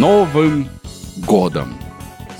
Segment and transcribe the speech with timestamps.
[0.00, 0.66] Новым
[1.26, 1.74] годом!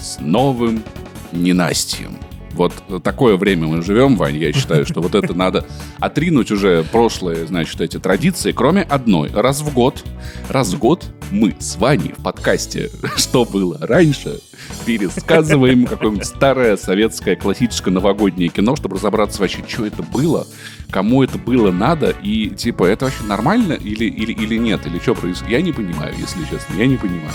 [0.00, 0.82] С новым
[1.30, 2.16] ненастьем!
[2.52, 5.66] Вот такое время мы живем, Вань, я считаю, что вот это надо
[5.98, 9.30] отринуть уже прошлые, значит, эти традиции, кроме одной.
[9.32, 10.04] Раз в год,
[10.48, 14.40] раз в год мы с Ваней в подкасте «Что было раньше»
[14.84, 20.46] пересказываем какое-нибудь старое советское классическое новогоднее кино, чтобы разобраться вообще, что это было,
[20.90, 25.14] кому это было надо, и типа, это вообще нормально или, или, или нет, или что
[25.14, 25.52] происходит.
[25.52, 27.34] Я не понимаю, если честно, я не понимаю.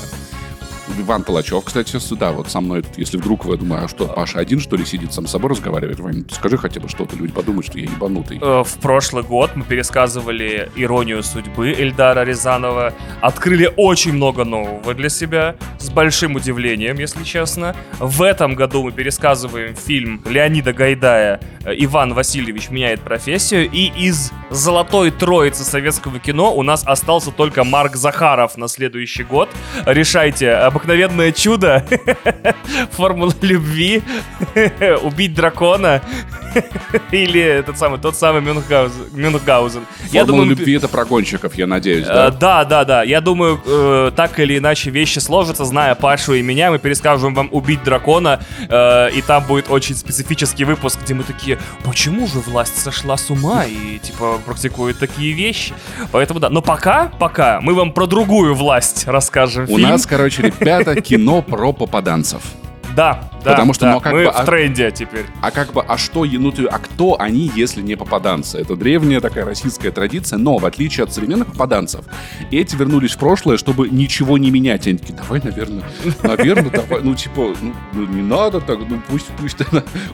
[0.99, 4.59] Иван Толачев, кстати, сюда вот со мной, если вдруг вы думаете, а что, Паша один,
[4.59, 5.99] что ли, сидит сам с собой разговаривает?
[5.99, 8.39] Вань, скажи хотя бы что-то, люди подумают, что я ебанутый.
[8.41, 15.09] Э, в прошлый год мы пересказывали «Иронию судьбы» Эльдара Рязанова, открыли очень много нового для
[15.09, 17.75] себя, с большим удивлением, если честно.
[17.99, 24.31] В этом году мы пересказываем фильм Леонида Гайдая э, «Иван Васильевич меняет профессию», и из
[24.49, 29.49] золотой троицы советского кино у нас остался только Марк Захаров на следующий год.
[29.85, 31.85] Решайте, обыкновенное чудо,
[32.91, 34.03] формула любви,
[35.03, 36.01] убить дракона
[37.11, 39.09] или этот самый, тот самый Мюнхгаузен.
[39.13, 39.85] Мюнхгаузен.
[40.11, 42.31] Я думаю, любви это про гонщиков, я надеюсь, да?
[42.31, 43.03] Да, да, да.
[43.03, 47.49] Я думаю, э, так или иначе вещи сложатся, зная Пашу и меня, мы перескажем вам
[47.51, 52.81] «Убить дракона», э, и там будет очень специфический выпуск, где мы такие, почему же власть
[52.81, 55.73] сошла с ума и, типа, практикует такие вещи?
[56.11, 56.49] Поэтому да.
[56.49, 59.69] Но пока, пока мы вам про другую власть расскажем.
[59.69, 62.64] У нас, короче, ребята, кино про попаданцев.
[62.95, 63.93] Да, да, Потому что, да.
[63.93, 65.25] ну, как мы бы, в а- тренде теперь.
[65.41, 68.57] А как бы, а что, ну, ты- а кто они, если не попаданцы?
[68.57, 72.05] Это древняя такая российская традиция, но в отличие от современных попаданцев,
[72.51, 74.87] эти вернулись в прошлое, чтобы ничего не менять.
[74.87, 75.83] Они такие, давай, наверное,
[76.23, 79.57] наверное, давай, ну, типа, ну, ну, не надо так, ну, пусть, пусть,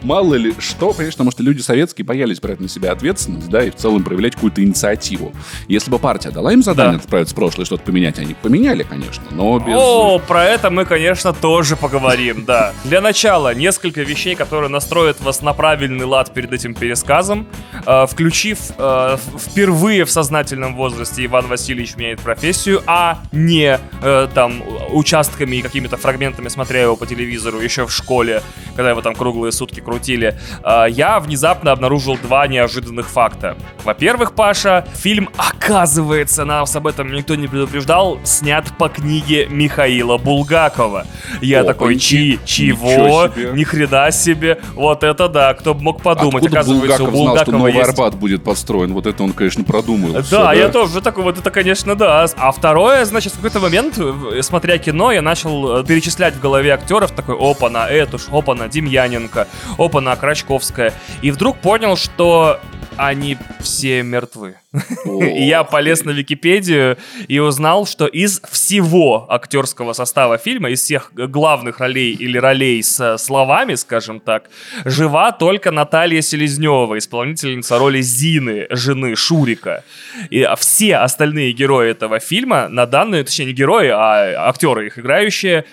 [0.02, 3.70] мало ли что, конечно, потому что люди советские боялись брать на себя ответственность, да, и
[3.70, 5.34] в целом проявлять какую-то инициативу.
[5.68, 7.04] Если бы партия дала им задание Да.
[7.04, 9.74] отправиться в прошлое, что-то поменять, они поменяли, конечно, но без...
[9.76, 12.71] О, про это мы, конечно, тоже поговорим, да.
[12.84, 17.48] Для начала несколько вещей, которые настроят вас на правильный лад перед этим пересказом.
[17.86, 24.64] Э, включив э, впервые в сознательном возрасте Иван Васильевич меняет профессию, а не э, там
[24.90, 28.42] участками и какими-то фрагментами, смотря его по телевизору еще в школе,
[28.76, 33.58] когда его там круглые сутки крутили, э, я внезапно обнаружил два неожиданных факта.
[33.84, 41.06] Во-первых, Паша, фильм, оказывается, нас об этом никто не предупреждал, снят по книге Михаила Булгакова.
[41.42, 43.30] Я О, такой, чи, ничего чего?
[43.54, 44.60] Ни хрена себе.
[44.74, 46.44] Вот это да, кто бы мог подумать.
[46.44, 47.90] Откуда Оказывается, Булгаков у знал, что Булгакова Новый есть...
[47.90, 48.94] Арбат будет построен?
[48.94, 50.14] Вот это он, конечно, продумал.
[50.14, 52.26] Да, всё, я тоже такой, вот это, конечно, да.
[52.38, 56.72] А второе, значит, в какой-то момент, э, смотря кино, я начал э, перечислять в голове
[56.74, 59.48] актеров, такой, опа, на Этуш, опа, на Демьяненко,
[59.78, 60.94] опа, на Крачковская.
[61.22, 62.60] И вдруг понял, что
[62.98, 64.56] они все мертвы.
[65.06, 66.98] И я полез на Википедию
[67.28, 72.51] и узнал, что из всего актерского состава фильма, из всех главных ролей или ролей
[72.82, 74.50] с словами, скажем так,
[74.86, 79.84] жива только Наталья Селезнева, исполнительница роли Зины, жены Шурика.
[80.30, 85.66] И все остальные герои этого фильма на данную, точнее не герои, а актеры их играющие,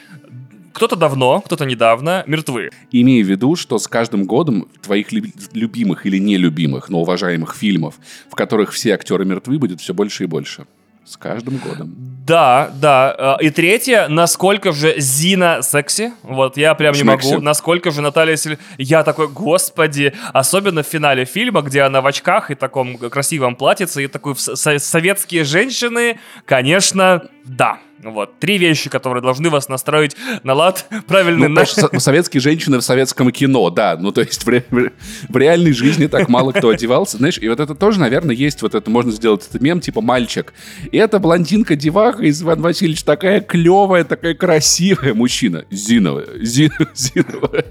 [0.73, 2.71] кто-то давно, кто-то недавно мертвы.
[2.93, 7.97] Имея в виду, что с каждым годом твоих лю- любимых или нелюбимых, но уважаемых фильмов,
[8.31, 10.67] в которых все актеры мертвы, будет все больше и больше.
[11.09, 11.95] С каждым годом.
[12.27, 13.37] Да, да.
[13.41, 16.13] Э, И третье, насколько же Зина секси.
[16.23, 17.41] Вот я прям не могу.
[17.41, 18.59] Насколько же Наталья Сель...
[18.77, 20.13] Я такой, господи.
[20.35, 25.45] Особенно в финале фильма, где она в очках и таком красивом платьице, и такой советские
[25.45, 27.79] женщины, конечно, да.
[28.03, 28.39] Вот.
[28.39, 33.31] Три вещи, которые должны вас настроить на лад правильный Ну, со- советские женщины в советском
[33.33, 33.97] кино, да.
[33.99, 37.17] Ну, то есть в, ре- в реальной жизни так мало кто одевался.
[37.17, 40.53] Знаешь, и вот это тоже, наверное, есть вот это, можно сделать этот мем, типа мальчик.
[40.93, 45.13] И эта блондинка-деваха из Иван Васильевич такая клевая, такая красивая.
[45.15, 45.65] Мужчина.
[45.71, 46.25] Зинова.
[46.41, 47.65] Зи- Зинова.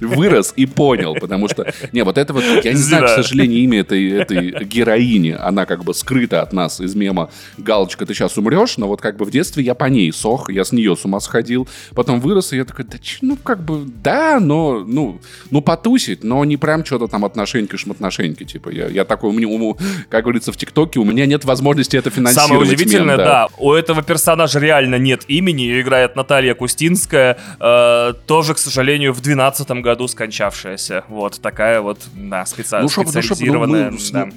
[0.00, 1.72] Вырос и понял, потому что...
[1.92, 5.36] Не, вот это вот, я не знаю, к сожалению, имя этой, этой героини.
[5.38, 9.16] Она как бы скрыта от нас из мема «Галочка, ты сейчас умрешь», но вот как
[9.16, 11.68] бы в детстве я по ней сох, я с нее с ума сходил.
[11.94, 15.20] Потом вырос, и я такой, да ч- ну как бы, да, но, ну,
[15.50, 18.70] ну потусить, но не прям что-то там отношеньки-шмотношеньки, типа.
[18.70, 19.76] Я, я такой, у меня, у-
[20.08, 22.48] как говорится в ТикТоке, у меня нет возможности это финансировать.
[22.50, 23.48] Самое удивительное, мем, да.
[23.58, 29.20] у этого персонажа реально нет имени, ее играет Наталья Кустинская, э, тоже, к сожалению, в
[29.20, 31.04] 2012 году скончавшаяся.
[31.08, 32.78] Вот такая вот, да, специ...
[32.80, 33.90] Ну, шо, ну, шо, ну, специализированная.
[33.90, 34.28] мы, с- да,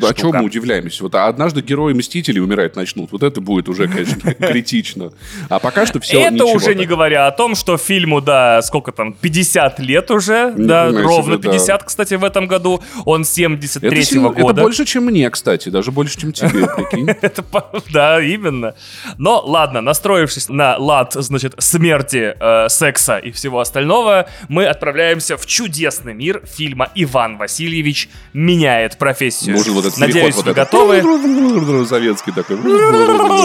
[0.00, 1.02] ну, о чем мы удивляемся?
[1.04, 3.12] Вот а однажды герои Мстителей умирать начнут.
[3.12, 5.12] Вот это будет уже, конечно, критично.
[5.48, 9.12] А пока что все Это уже не говоря о том, что фильму, да, сколько там,
[9.14, 11.52] 50 лет уже, да, ровно себе, да.
[11.52, 12.82] 50, кстати, в этом году.
[13.04, 14.62] Он 73-го Это, сильно- это года.
[14.62, 17.08] больше, чем мне, кстати, даже больше, чем тебе, прикинь.
[17.20, 17.44] Это
[17.92, 18.74] да, именно.
[19.18, 25.46] Но ладно, настроившись на лад, значит, смерти, э, секса и всего остального, мы отправляемся в
[25.46, 29.56] чудесный мир фильма «Иван Васильевич меняет профессию».
[29.56, 30.72] Нужен вот этот Надеюсь, переход вы вот этот.
[31.02, 31.86] готовы?
[31.86, 32.56] Советский такой.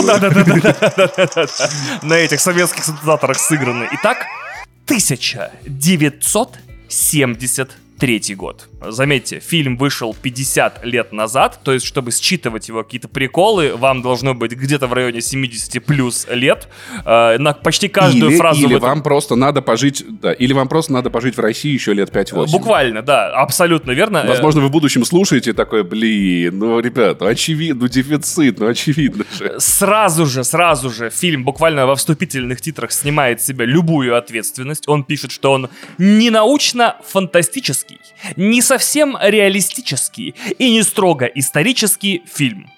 [0.07, 0.86] Да-да-да-да-да-да-да.
[2.01, 3.87] На этих советских синтезаторах сыграны.
[3.93, 4.25] Итак,
[7.97, 8.67] 1973 год.
[8.81, 14.33] Заметьте, фильм вышел 50 лет назад, то есть, чтобы считывать его какие-то приколы, вам должно
[14.35, 16.67] быть где-то в районе 70 плюс лет.
[17.05, 20.67] Э, На почти каждую Или, фразу или этом- вам просто надо пожить, да, или вам
[20.67, 22.51] просто надо пожить в России еще лет 5-8.
[22.51, 24.17] Буквально, да, абсолютно верно.
[24.19, 28.67] Э, Возможно, вы в будущем слушаете такой, блин, ну, ребят, ну, очевидно, ну, дефицит, ну,
[28.67, 29.55] очевидно же.
[29.59, 34.87] Сразу же, сразу же фильм буквально во вступительных титрах снимает с себя любую ответственность.
[34.87, 37.86] Он пишет, что он не научно-фантастический,
[38.35, 42.69] не совсем реалистический и не строго исторический фильм.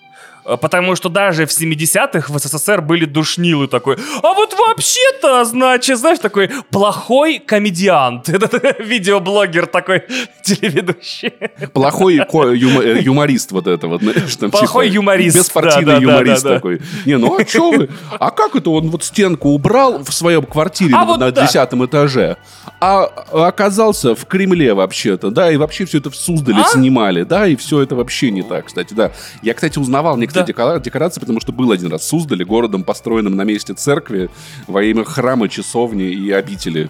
[0.45, 5.99] Э, Потому что даже в 70-х в СССР были душнилы такой, а вот вообще-то, значит,
[5.99, 8.29] знаешь, такой плохой комедиант.
[8.35, 10.03] Этот видеоблогер такой,
[10.43, 11.33] телеведущий.
[11.73, 12.15] Плохой
[12.57, 16.43] юма- э, юморист вот это вот, знаешь, там, Плохой типа, юморист, Беспартийный да, да, юморист
[16.43, 16.55] да, да.
[16.55, 16.81] такой.
[17.05, 17.89] Не, ну а что вы?
[18.19, 21.45] А как это он вот стенку убрал в своем квартире А на- вот на да.
[21.45, 22.37] десятом этаже,
[22.81, 23.05] а
[23.47, 26.63] оказался в Кремле вообще-то, да, и вообще все это в Суздале А?
[26.65, 29.11] снимали, да, и все это вообще не так, кстати, да.
[29.41, 30.53] Я, кстати, узнавал некоторые Да.
[30.53, 34.29] декора- декорации, потому что был один раз в Суздале, городом, построенным на месте церкви
[34.67, 36.89] во имя храма, часовни и обители.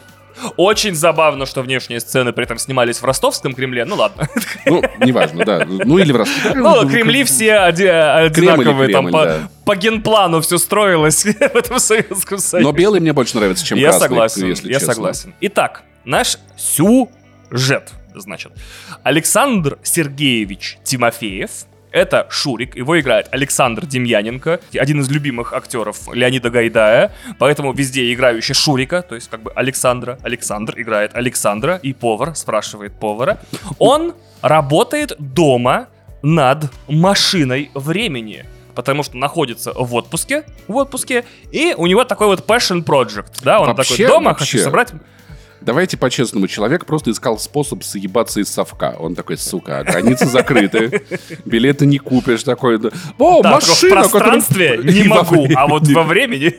[0.58, 3.86] Очень забавно, что внешние сцены при этом снимались в ростовском Кремле.
[3.86, 4.28] Ну ладно.
[4.66, 5.66] Ну, неважно, да.
[5.66, 6.56] Ну, или в Ростове.
[6.56, 8.90] Ну, Кремли все оди- одинаковые.
[8.92, 12.68] Там по, генплану все строилось в этом Советском Союзе.
[12.68, 15.34] Но белый мне больше нравится, чем Я красный, согласен, если я согласен.
[15.42, 18.52] Итак, наш сюжет, значит.
[19.04, 21.52] Александр Сергеевич Тимофеев,
[21.92, 28.54] это Шурик, его играет Александр Демьяненко, один из любимых актеров Леонида Гайдая, поэтому везде играющий
[28.54, 30.18] Шурика, то есть как бы Александра.
[30.24, 33.40] Александр играет Александра, и повар спрашивает повара.
[33.80, 35.88] Он работает дома
[36.22, 38.46] над машиной времени.
[38.76, 43.60] Потому что находится в отпуске, в отпуске, и у него такой вот passion project, да,
[43.60, 44.46] он Вообще- такой дома, вообще.
[44.46, 44.94] хочу собрать
[45.62, 48.96] Давайте по-честному, человек просто искал способ съебаться из совка.
[49.00, 51.02] Он такой, сука, границы закрыты,
[51.46, 56.04] билеты не купишь, такой, о, Да, в машина, которая- пространстве не могу, а вот во
[56.04, 56.54] времени...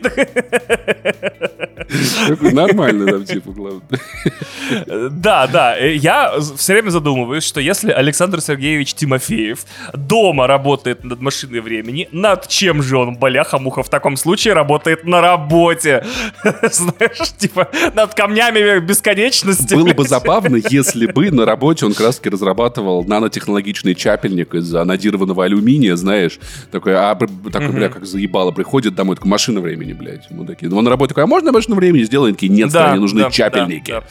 [2.52, 3.82] Нормально там, типа, главное.
[5.10, 11.20] Да, да, э, я все время задумываюсь, что если Александр Сергеевич Тимофеев дома работает над
[11.20, 16.04] машиной времени, над чем же он, баляха-муха, в таком случае работает на работе?
[16.44, 19.74] Знаешь, типа, над камнями бесконечности.
[19.74, 25.96] Было бы забавно, если бы на работе он краски разрабатывал нанотехнологичный чапельник из анодированного алюминия,
[25.96, 26.38] знаешь,
[26.70, 27.14] такой, а,
[27.52, 30.66] такой, бля, как заебало, приходит домой, такой, машина времени, блядь, мудаки.
[30.66, 32.30] Он на работе такой, а можно машину времени сделать?
[32.30, 33.90] Они Такие, нет, Да, стране нужны да, чапельники.
[33.90, 34.06] да, да.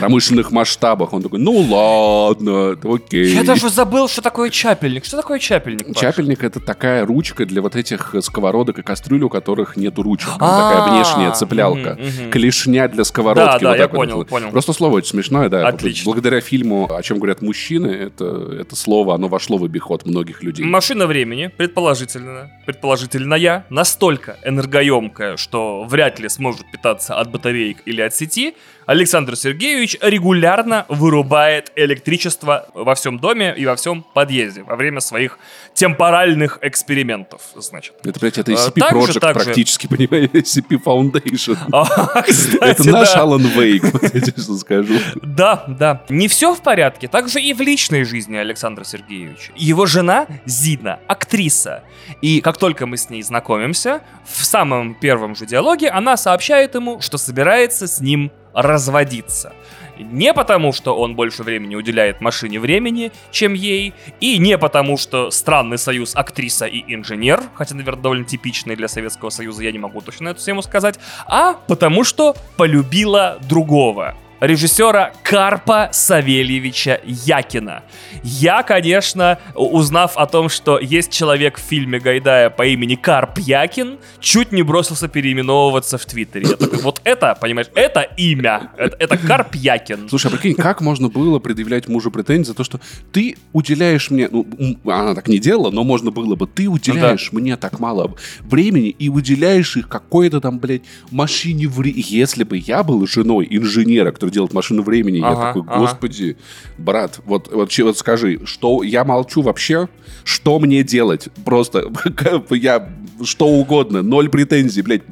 [0.00, 1.12] Промышленных масштабах.
[1.12, 3.34] Он такой, ну ладно, окей.
[3.34, 5.04] Я даже забыл, что такое чапельник.
[5.04, 5.86] Что такое чапельник?
[5.88, 5.96] Паш?
[5.96, 10.28] Чапельник это такая ручка для вот этих сковородок и кастрюль, у которых нету ручек.
[10.38, 11.98] Там А, такая внешняя цеплялка.
[12.30, 13.64] Клешня для сковородки.
[13.64, 14.50] Да, да, я понял, понял.
[14.50, 15.66] Просто слово очень смешное, да.
[15.68, 16.04] Отлично.
[16.04, 20.64] Благодаря фильму «О чем говорят мужчины», это, это слово, оно вошло в обиход многих людей.
[20.64, 28.14] Машина времени, предположительно, предположительная, настолько энергоемкая, что вряд ли сможет питаться от батареек или от
[28.14, 28.54] сети,
[28.86, 35.38] Александр Сергеевич регулярно вырубает электричество во всем доме и во всем подъезде во время своих
[35.74, 37.94] темпоральных экспериментов, значит.
[38.04, 41.56] Это, блядь, это А, SCP также- Project также- практически, понимаешь, SCP Foundation.
[41.72, 43.20] А, кстати, Это наш да.
[43.22, 44.94] Алан Вейк, вот я тебе что скажу.
[45.22, 46.02] Да, да.
[46.08, 49.52] Не все в порядке, также и в личной жизни Александра Сергеевича.
[49.56, 51.82] Его жена Зина, актриса.
[52.22, 57.00] И как только мы с ней знакомимся, в самом первом же диалоге она сообщает ему,
[57.00, 59.52] что собирается с ним разводиться.
[59.98, 65.30] Не потому, что он больше времени уделяет машине времени, чем ей, и не потому, что
[65.30, 70.00] странный союз актриса и инженер, хотя, наверное, довольно типичный для Советского Союза, я не могу
[70.00, 74.16] точно эту тему сказать, а потому что полюбила другого.
[74.40, 77.82] Режиссера Карпа Савельевича Якина.
[78.22, 83.98] Я, конечно, узнав о том, что есть человек в фильме Гайдая по имени Карп Якин,
[84.20, 86.46] чуть не бросился переименовываться в Твиттере.
[86.50, 88.70] Я такой, вот это, понимаешь, это имя.
[88.76, 90.08] Это, это Карп Якин.
[90.08, 92.80] Слушай, а прикинь, как можно было предъявлять мужу претензии за то, что
[93.12, 94.28] ты уделяешь мне...
[94.30, 94.46] Ну,
[94.84, 96.46] она так не делала, но можно было бы.
[96.46, 97.42] Ты уделяешь ну, да.
[97.42, 102.04] мне так мало времени и выделяешь их какой-то там, блядь, машине времени.
[102.08, 106.82] Если бы я был женой инженера, который делает машину времени, ага, я такой, господи, ага.
[106.82, 109.88] брат, вот, вот, вот скажи, что я молчу вообще?
[110.24, 111.28] Что мне делать?
[111.44, 111.90] Просто
[112.50, 112.88] я
[113.22, 115.02] что угодно, ноль претензий, блядь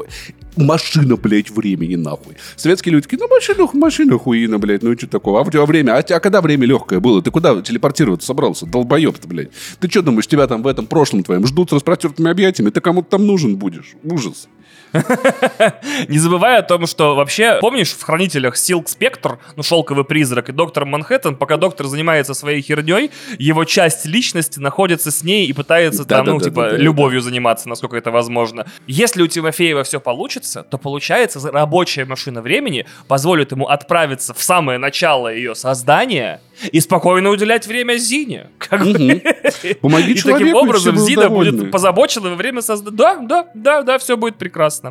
[0.57, 2.37] машина, блядь, времени, нахуй.
[2.57, 5.41] Советские люди такие, ну, машина, машина хуина, блядь, ну, что такого?
[5.41, 7.21] А у тебя время, а, а когда время легкое было?
[7.23, 8.67] Ты куда телепортироваться собрался?
[8.67, 9.51] Долбоеб-то, блядь.
[9.81, 12.71] Ты что думаешь, тебя там в этом прошлом твоем ждут с распростертыми объятиями?
[12.71, 13.95] Ты кому-то там нужен будешь?
[14.05, 14.49] Ужас.
[16.09, 20.53] Не забывая о том, что вообще, помнишь, в «Хранителях» Силк Спектр, ну, Шелковый призрак и
[20.53, 26.05] Доктор Манхэттен, пока доктор занимается своей херней, его часть личности находится с ней и пытается
[26.05, 28.67] там, ну, типа, любовью заниматься, насколько это возможно.
[28.87, 34.79] Если у Тимофеева все получится, то получается, рабочая машина времени позволит ему отправиться в самое
[34.79, 38.49] начало ее создания и спокойно уделять время Зине.
[38.59, 38.81] Как.
[39.81, 42.97] Помоги и таким образом Зина будет позабочена во время создания.
[42.97, 44.84] Да, да, да, да, все будет прекрасно.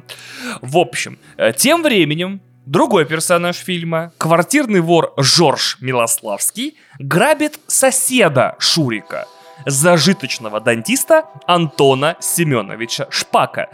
[0.61, 9.27] В общем, э, тем временем Другой персонаж фильма, квартирный вор Жорж Милославский, грабит соседа Шурика,
[9.65, 13.67] зажиточного дантиста Антона Семеновича Шпака,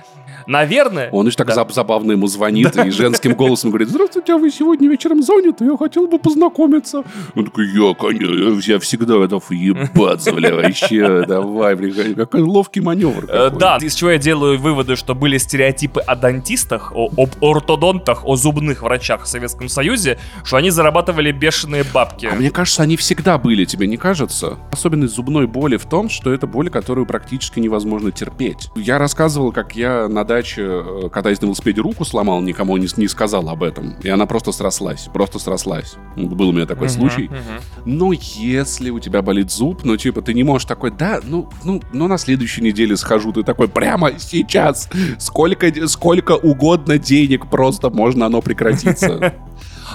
[0.49, 1.09] Наверное.
[1.11, 1.67] Он еще так да.
[1.69, 5.63] забавно ему звонит и женским голосом говорит, здравствуйте, а вы сегодня вечером заняты?
[5.65, 7.03] Я хотел бы познакомиться.
[7.35, 13.25] Он такой, я, конечно, я всегда готов ебаться, бля, вообще, давай, бля, какой ловкий маневр.
[13.29, 18.25] Э, да, из чего я делаю выводы, что были стереотипы о дантистах, о, об ортодонтах,
[18.25, 22.25] о зубных врачах в Советском Союзе, что они зарабатывали бешеные бабки.
[22.25, 24.57] А мне кажется, они всегда были, тебе не кажется?
[24.71, 28.69] Особенность зубной боли в том, что это боль, которую практически невозможно терпеть.
[28.75, 33.07] Я рассказывал, как я на даче, э, катаясь на велосипеде, руку сломал, никому не, не
[33.07, 33.95] сказал об этом.
[34.01, 35.95] И она просто срослась, просто срослась.
[36.15, 37.25] Был у меня такой uh-huh, случай.
[37.25, 37.61] Uh-huh.
[37.85, 41.81] Но если у тебя болит зуб, ну, типа, ты не можешь такой, да, ну, ну,
[41.91, 48.25] ну на следующей неделе схожу, ты такой, прямо сейчас, сколько, сколько угодно денег, просто можно
[48.25, 49.33] оно прекратиться.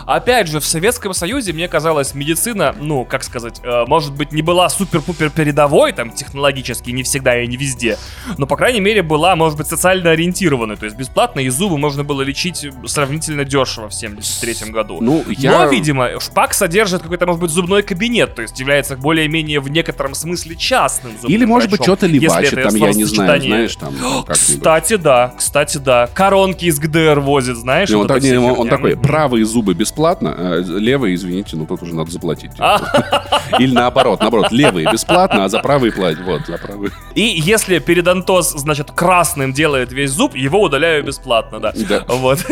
[0.06, 4.42] Опять же, в Советском Союзе, мне казалось, медицина, ну, как сказать, э, может быть, не
[4.42, 7.98] была супер-пупер передовой, там, технологически, не всегда и не везде,
[8.36, 12.04] но, по крайней мере, была, может быть, социально ориентированной, то есть бесплатно, и зубы можно
[12.04, 14.98] было лечить сравнительно дешево в 73 году.
[15.00, 15.64] Ну, я...
[15.64, 20.14] Но, видимо, шпак содержит какой-то, может быть, зубной кабинет, то есть является более-менее в некотором
[20.14, 23.94] смысле частным зубным Или, может быть, что-то либачит, там, я не знаю, знаешь, там,
[24.28, 26.08] Кстати, да, кстати, да.
[26.12, 27.88] Коронки из ГДР возит, знаешь?
[27.88, 31.82] Не, он, так, не, он, такой, правые зубы бесплатно, бесплатно, а левые, извините, ну тут
[31.82, 32.50] уже надо заплатить.
[33.58, 36.20] Или наоборот, наоборот, левые бесплатно, а за правые платить.
[36.24, 36.90] Вот, за правые.
[37.14, 41.72] И если передонтоз, значит, красным делает весь зуб, его удаляю бесплатно, да.
[41.88, 42.04] Да.
[42.08, 42.44] Вот.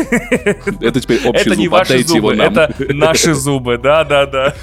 [0.81, 2.53] Это теперь общий это зуб, не ваши зубы, его нам.
[2.53, 4.53] Это наши зубы, да, да, да.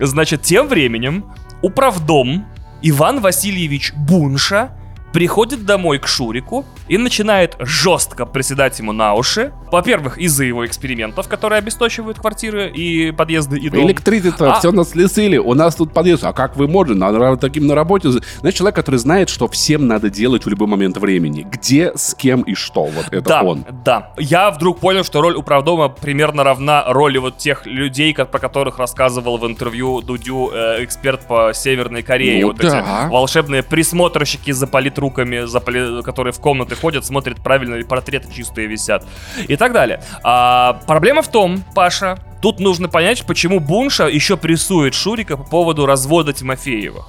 [0.00, 1.26] Значит, тем временем
[1.60, 2.46] управдом
[2.80, 4.70] Иван Васильевич Бунша
[5.14, 9.52] приходит домой к Шурику и начинает жестко приседать ему на уши.
[9.70, 13.86] Во-первых, из-за его экспериментов, которые обесточивают квартиры и подъезды и дом.
[13.86, 14.58] Электричество, а...
[14.58, 16.24] все нас лесили, у нас тут подъезд.
[16.24, 16.98] А как вы можете?
[16.98, 18.10] Надо таким на работе.
[18.10, 21.46] Знаешь, человек, который знает, что всем надо делать в любой момент времени.
[21.48, 22.86] Где, с кем и что.
[22.86, 23.64] Вот это да, он.
[23.84, 28.78] Да, Я вдруг понял, что роль управдома примерно равна роли вот тех людей, про которых
[28.78, 32.40] рассказывал в интервью Дудю э, эксперт по Северной Корее.
[32.40, 32.80] Ну, вот да.
[32.80, 38.66] эти волшебные присмотрщики за политру руками, которые в комнаты ходят, смотрят, правильно ли портреты чистые
[38.66, 39.04] висят
[39.48, 40.02] и так далее.
[40.22, 45.86] А, проблема в том, Паша, тут нужно понять, почему Бунша еще прессует Шурика по поводу
[45.86, 47.04] развода Тимофеева.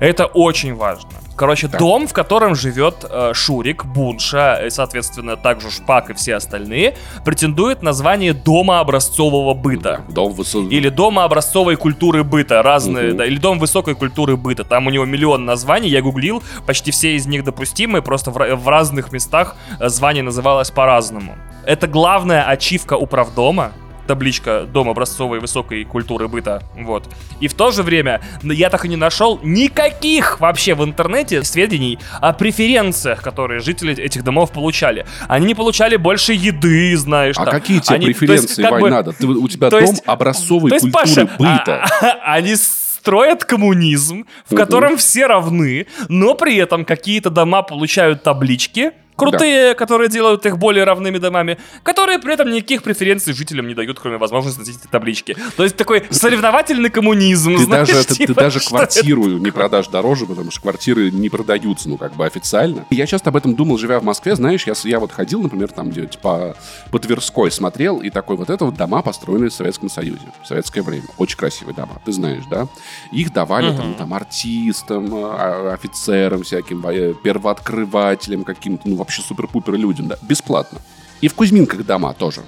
[0.00, 1.10] Это очень важно.
[1.38, 1.78] Короче, да.
[1.78, 7.80] дом, в котором живет э, Шурик, Бунша, и, соответственно, также Шпак и все остальные, претендует
[7.80, 10.00] на звание Дома образцового быта.
[10.08, 10.68] Дом высокой...
[10.70, 12.60] Или Дома образцовой культуры быта.
[12.62, 13.18] Разные, угу.
[13.18, 14.64] да, или Дом высокой культуры быта.
[14.64, 18.68] Там у него миллион названий, я гуглил, почти все из них допустимые, просто в, в
[18.68, 21.36] разных местах э, звание называлось по-разному.
[21.64, 23.72] Это главная ачивка управдома,
[24.08, 26.64] табличка Дом образцовой высокой культуры быта.
[26.74, 27.08] Вот.
[27.38, 31.98] И в то же время я так и не нашел никаких вообще в интернете сведений
[32.20, 35.06] о преференциях, которые жители этих домов получали.
[35.28, 37.36] Они не получали больше еды, знаешь.
[37.38, 37.54] А там.
[37.54, 39.12] какие тебе Они, преференции, есть, Вань, бы, надо?
[39.12, 41.84] Ты, у тебя дом есть, образцовой есть, культуры Паша, быта.
[41.84, 48.22] А, а, они строят коммунизм, в котором все равны, но при этом какие-то дома получают
[48.22, 53.74] таблички, крутые, которые делают их более равными домами, которые при этом никаких преференций жителям не
[53.74, 55.36] дают, кроме возможности носить эти таблички.
[55.56, 57.56] То есть такой соревновательный коммунизм.
[57.56, 61.28] Ты знаешь, даже, ты, ты типа, даже квартиру не продашь дороже, потому что квартиры не
[61.28, 62.86] продаются, ну, как бы официально.
[62.90, 65.90] Я часто об этом думал, живя в Москве, знаешь, я, я вот ходил, например, там
[65.90, 66.54] где по,
[66.90, 70.82] по Тверской смотрел, и такой, вот это вот дома, построенные в Советском Союзе, в советское
[70.82, 71.04] время.
[71.16, 72.68] Очень красивые дома, ты знаешь, да?
[73.12, 80.08] Их давали там, там артистам, а, офицерам всяким, во- первооткрывателям каким-то, ну, вообще супер-пупер людям,
[80.08, 80.80] да, бесплатно.
[81.22, 82.42] И в Кузьминках дома тоже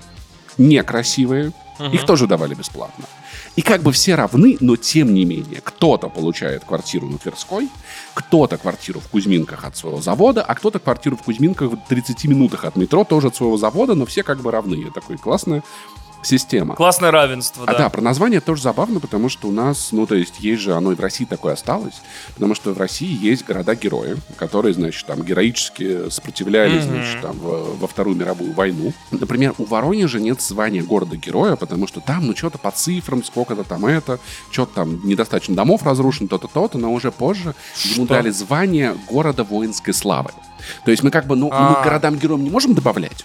[0.59, 1.53] некрасивые,
[1.93, 3.07] их тоже давали бесплатно.
[3.57, 7.69] И как бы все равны, но тем не менее, кто-то получает квартиру на Тверской,
[8.15, 12.65] кто-то квартиру в Кузьминках от своего завода, а кто-то квартиру в Кузьминках в 30 минутах
[12.65, 14.83] от метро тоже от своего завода, но все как бы равны.
[14.83, 15.63] Это такой классная
[16.23, 16.75] система.
[16.75, 17.79] Классное равенство, А да.
[17.79, 20.93] да, про название тоже забавно, потому что у нас, ну, то есть, есть же, оно
[20.93, 21.95] и в России такое осталось,
[22.35, 26.91] потому что в России есть города-герои, которые, значит, там, героически сопротивлялись, Мгм.
[26.95, 28.93] значит, там, во, во Вторую мировую войну.
[29.11, 33.87] Например, у Воронежа нет звания города-героя, потому что там, ну, что-то по цифрам, сколько-то там
[33.87, 34.19] это,
[34.51, 38.15] что-то там недостаточно домов разрушено, то-то, то-то, но уже позже ему Что?
[38.15, 40.31] дали звание города воинской славы.
[40.85, 41.83] То есть мы как бы, ну, мы А.
[41.83, 43.25] городам-героям не можем добавлять,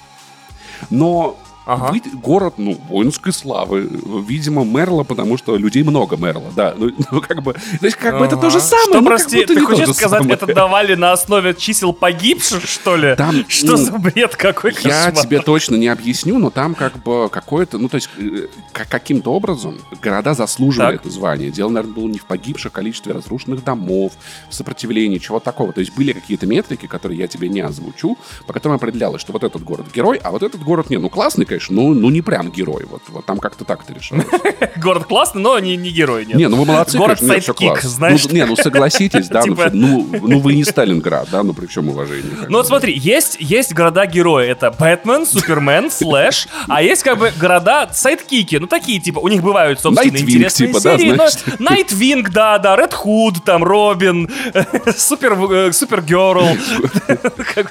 [0.90, 1.92] но Ага.
[1.92, 3.90] вы- город, ну, воинской славы.
[4.28, 6.74] Видимо, Мерла, потому что людей много Мерла, да.
[6.78, 8.44] Ну, ну, как бы, то есть, как бы это Ага.
[8.44, 8.86] то же самое.
[8.88, 10.36] Что, ну, прости, ты хочешь сказать, самое.
[10.36, 13.16] это давали на основе чисел погибших, что ли?
[13.16, 15.24] Там, Что ну, за бред какой Я кошмар?
[15.26, 19.32] тебе точно не объясню, но там как бы какое-то, ну, то есть, э, как- каким-то
[19.34, 21.02] образом города заслуживали Так.
[21.06, 21.50] это звание.
[21.52, 24.14] Дело, наверное, было не в погибших количестве разрушенных домов,
[24.50, 25.74] в сопротивлении, чего такого.
[25.74, 28.18] То есть были какие-то метрики, которые я тебе не озвучу,
[28.48, 30.98] по которым определялось, что вот этот город герой, а вот этот город не.
[30.98, 32.86] Ну, классный, конечно, но ну, не прям герой.
[32.90, 34.26] Вот, вот там как-то так это решалось.
[34.78, 36.36] Город классный, но не, не герой, нет.
[36.36, 37.84] Не, ну вы молодцы, Город конечно, нет, всё sidekick, класс.
[37.84, 38.26] знаешь.
[38.26, 41.66] Ну, не, ну согласитесь, да, ну, Типа- ну, ну вы не Сталинград, да, ну при
[41.68, 42.32] всем уважении.
[42.48, 47.90] Ну вот смотри, есть, есть города-герои, это Бэтмен, Супермен, Флэш, а есть как бы города
[47.94, 51.16] sidekick и, ну такие типа, у них бывают собственные Nightwing, интересные типа, да, серии, но
[51.16, 51.34] знаешь?
[51.60, 54.30] Nightwing, да, да, Red Hood, там, Робин,
[54.98, 56.48] Супер, э, Супергерл,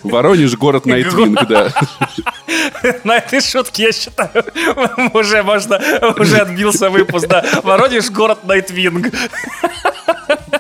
[0.02, 1.72] Воронеж, город Nightwing, да.
[3.04, 4.44] на этой шутке, я считаю,
[5.14, 5.80] уже можно,
[6.18, 9.12] уже отбился выпуск, да, Воронеж, город Nightwing.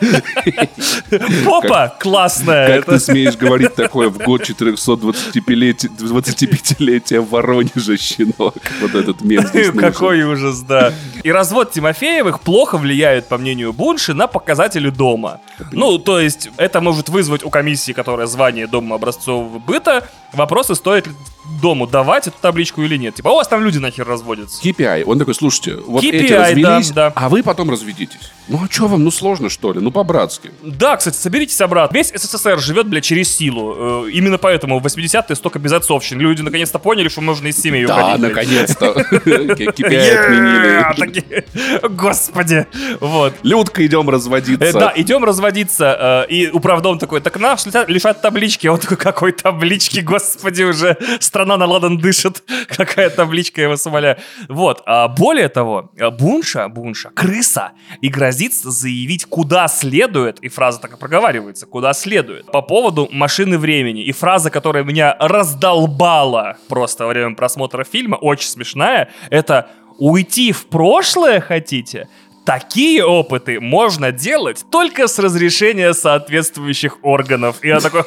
[1.44, 2.76] Попа классная.
[2.76, 8.54] Как ты смеешь говорить такое в год 425-летия 25-летия Воронежа, щенок?
[8.80, 9.92] Вот этот мем здесь нужен.
[9.92, 10.92] Какой ужас, да.
[11.22, 15.40] И развод Тимофеевых плохо влияет, по мнению Бунши, на показатели дома.
[15.72, 21.06] Ну, то есть, это может вызвать у комиссии, которая звание Дома образцового быта, вопросы, стоит
[21.06, 21.12] ли
[21.60, 23.14] дому давать эту табличку или нет.
[23.14, 24.62] Типа, у вас там люди нахер разводятся.
[24.62, 25.04] KPI.
[25.04, 27.12] Он такой, слушайте, вот KPI, эти да, развелись, да.
[27.14, 28.30] а вы потом разведитесь.
[28.48, 29.80] Ну а что вам, ну сложно что ли?
[29.80, 30.50] Ну по-братски.
[30.62, 31.94] Да, кстати, соберитесь обратно.
[31.96, 34.06] Весь СССР живет, бля, через силу.
[34.06, 36.18] Э, Именно поэтому в 80-е столько безотцовщин.
[36.20, 38.20] Люди наконец-то поняли, что можно из семьи Да, уходить.
[38.20, 38.30] блядь.
[38.34, 38.86] наконец-то.
[39.54, 41.44] KPI отменили.
[41.88, 42.66] Господи.
[43.00, 43.34] Вот.
[43.42, 44.72] Людка, идем Э, разводиться.
[44.78, 46.24] да, идем разводиться.
[46.28, 48.66] э, и управдом такой, так нас лишат таблички.
[48.66, 50.96] Он такой, какой таблички, господи, уже
[51.34, 52.44] страна на ладан дышит.
[52.68, 54.16] Какая табличка, я вас умоляю.
[54.48, 60.80] Вот, а более того, э, Бунша, Бунша, крыса, и грозится заявить, куда следует, и фраза
[60.80, 64.04] так и проговаривается, куда следует, по поводу машины времени.
[64.04, 70.66] И фраза, которая меня раздолбала просто во время просмотра фильма, очень смешная, это «Уйти в
[70.66, 72.08] прошлое хотите?»
[72.44, 77.56] Такие опыты можно делать только с разрешения соответствующих органов.
[77.62, 78.02] И я такой,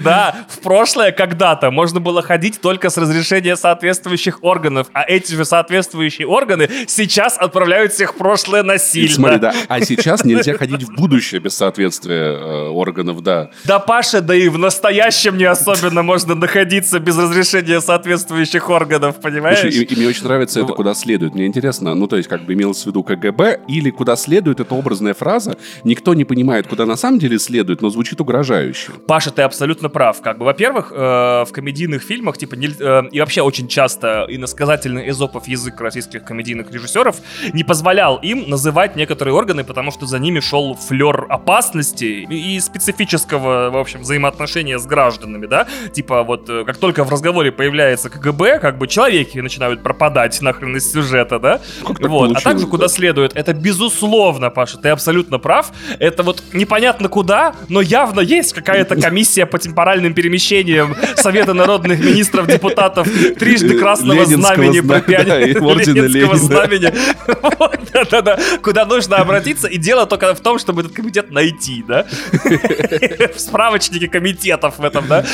[0.00, 5.44] да, в прошлое когда-то можно было ходить только с разрешения соответствующих органов, а эти же
[5.44, 9.14] соответствующие органы сейчас отправляют всех в прошлое насильно.
[9.14, 9.54] Смотри, да.
[9.68, 13.50] А сейчас нельзя ходить в будущее без соответствия э, органов, да.
[13.64, 19.60] Да, Паша, да и в настоящем не особенно можно находиться без разрешения соответствующих органов, понимаешь?
[19.60, 21.34] Слушай, и, и мне очень нравится это куда следует.
[21.34, 24.74] Мне интересно, ну, то есть, как бы имелось в виду КГБ, или куда следует, это
[24.74, 25.56] образная фраза.
[25.84, 28.92] Никто не понимает, куда на самом деле следует, но звучит угрожающе.
[29.06, 30.20] Паша, ты абсолютно прав.
[30.20, 30.96] Как бы, во-первых, э,
[31.44, 36.70] в комедийных фильмах, типа, не- э, и вообще очень часто иносказательный эзопов язык российских комедийных
[36.72, 37.16] режиссеров
[37.52, 43.70] не позволял им называть некоторые органы, потому что за ними шел флер опасности и специфического,
[43.70, 45.66] в общем, взаимоотношения с гражданами, да?
[45.92, 50.76] Типа, вот, э, как только в разговоре появляется КГБ, как бы человеки начинают пропадать нахрен
[50.76, 51.60] из сюжета, да?
[51.86, 52.36] Как вот.
[52.36, 52.88] А также куда да.
[52.88, 53.32] следует.
[53.34, 55.72] Это безусловно, Паша, ты абсолютно прав.
[55.98, 62.46] Это вот непонятно куда, но явно есть какая-то комиссия по темпоральным перемещениям Совета народных министров,
[62.46, 66.92] депутатов, трижды красного знамени зна- да, Ленинского знамени.
[67.58, 67.78] Вот.
[68.62, 69.68] Куда нужно обратиться.
[69.68, 72.06] И дело только в том, чтобы этот комитет найти, да?
[73.34, 75.24] В справочнике комитетов в этом, да?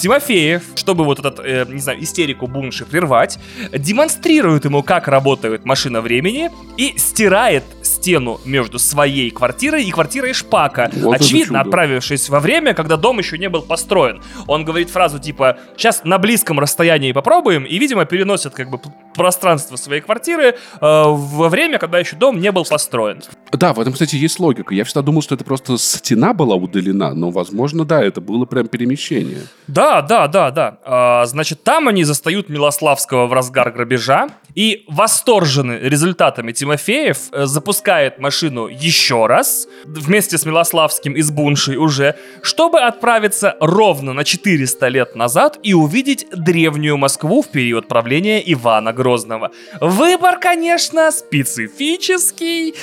[0.00, 3.38] Тимофеев, чтобы вот этот, э, не знаю, истерику Бунши прервать,
[3.72, 10.90] демонстрирует ему, как работает машина времени и стирает стену между своей квартирой и квартирой Шпака,
[10.96, 14.22] Вот очевидно отправившись во время, когда дом еще не был построен.
[14.46, 18.80] Он говорит фразу типа «сейчас на близком расстоянии попробуем», и, видимо, переносит как бы
[19.14, 23.22] пространство своей квартиры э, во время, когда еще дом не был построен.
[23.52, 24.74] Да, в этом, кстати, есть логика.
[24.74, 28.68] Я всегда думал, что это просто стена была удалена, но, возможно, да, это было прям
[28.68, 29.42] перемещение.
[29.66, 30.78] Да, да, да, да.
[30.84, 38.18] А, значит, там они застают Милославского в разгар грабежа, и восторженный результатами Тимофеев э, запускает
[38.18, 44.88] машину еще раз, вместе с Милославским и с Буншей уже, чтобы отправиться ровно на 400
[44.88, 49.50] лет назад и увидеть древнюю Москву в период правления Ивана Грозного.
[49.80, 52.74] Выбор, конечно, специфический,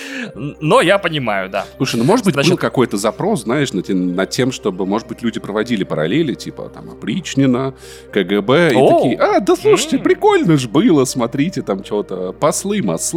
[0.62, 1.66] но я понимаю, да.
[1.78, 5.08] Слушай, ну, может быть, Значит- был какой-то запрос, знаешь, над тем, над тем, чтобы, может
[5.08, 7.74] быть, люди проводили параллели, типа, там, Опричнина,
[8.14, 8.98] КГБ, и О!
[8.98, 13.17] такие, а, да слушайте, прикольно ж было, смотрите, там, что-то, послы, маслы,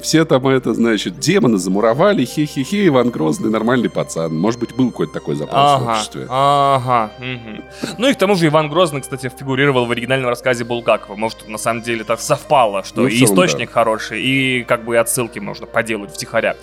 [0.00, 4.36] все там, это, значит, демоны замуровали, хе-хе-хе, Иван Грозный, нормальный пацан.
[4.36, 6.26] Может быть, был какой-то такой запрос в Ага, обществе.
[6.28, 7.10] ага.
[7.18, 7.64] мгм.
[7.98, 11.16] Ну и к тому же Иван Грозный, кстати, фигурировал в оригинальном рассказе Булгакова.
[11.16, 14.84] Может, на самом деле так совпало, что Ну, в и целом, источник хороший, и как
[14.84, 16.56] бы и отсылки можно поделать втихаря.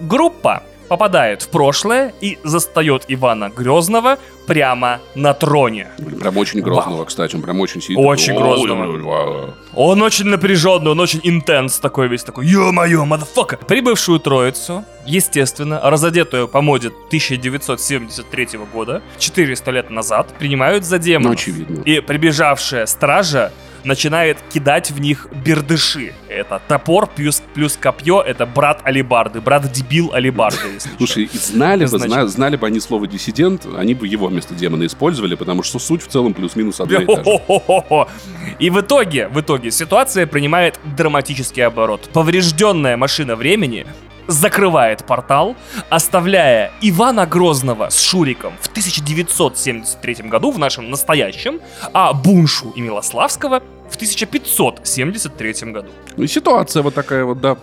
[0.00, 5.88] Группа попадает в прошлое и застает Ивана Грозного прямо на троне.
[6.20, 8.00] Прям очень грозного, кстати, он прям очень сильно.
[8.02, 9.54] Очень грозного.
[9.74, 13.58] Он очень напряженный, он очень intense такой весь, такой, ё-моё, motherfucker.
[13.58, 21.32] Прибывшую троицу, естественно, разодетую по моде 1973 года, 400 лет назад, принимают за Ну, демонов.
[21.32, 21.82] очевидно.
[21.82, 23.52] И прибежавшая стража
[23.84, 26.12] начинает кидать в них бердыши.
[26.28, 30.58] Это топор плюс, плюс копье, это брат алебарды, брат дебил алебарды.
[30.96, 35.62] Слушай, знали бы, знали бы они слово диссидент, они бы его вместо демона использовали, потому
[35.62, 38.06] что суть в целом плюс-минус одна и та же.
[38.58, 42.10] И в итоге, в итоге ситуация принимает драматический оборот.
[42.12, 43.86] Поврежденная машина времени
[44.28, 45.56] закрывает портал,
[45.88, 51.60] оставляя Ивана Грозного с Шуриком в 1973 году, в нашем настоящем,
[51.92, 53.60] а Буншу и Милославского
[53.90, 55.88] в 1573 году.
[56.16, 57.56] Ну ситуация вот такая вот, да.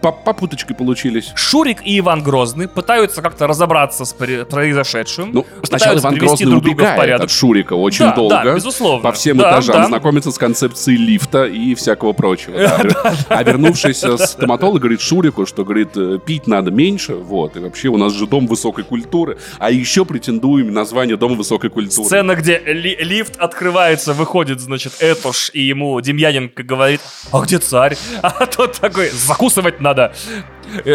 [0.00, 1.32] По попуточкой получились.
[1.34, 5.30] Шурик и Иван Грозный пытаются как-то разобраться с произошедшим.
[5.32, 7.24] Ну, сначала Иван Грозный друг друга в убегает порядок.
[7.26, 8.40] от Шурика очень Да, долго.
[8.44, 9.02] да, безусловно.
[9.02, 9.86] По всем Да, этажам да.
[9.86, 12.56] знакомится с концепцией лифта и всякого прочего.
[12.58, 13.14] да.
[13.28, 17.96] А вернувшись стоматолог говорит Шурику, что, говорит, э, пить надо меньше, вот, и вообще у
[17.98, 22.06] нас же дом высокой культуры, а еще претендуем на звание дома высокой культуры.
[22.06, 27.00] Сцена, где ли- лифт открывается, выходит, значит, Этуш, и ему Демьяненко говорит,
[27.32, 27.96] а где царь?
[28.22, 29.89] А тот такой, закусывать надо.
[29.98, 30.12] Э,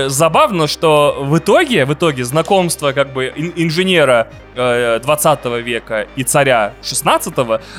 [0.07, 6.23] Забавно, что в итоге, в итоге знакомство как бы ин- инженера э, 20 века и
[6.23, 7.33] царя 16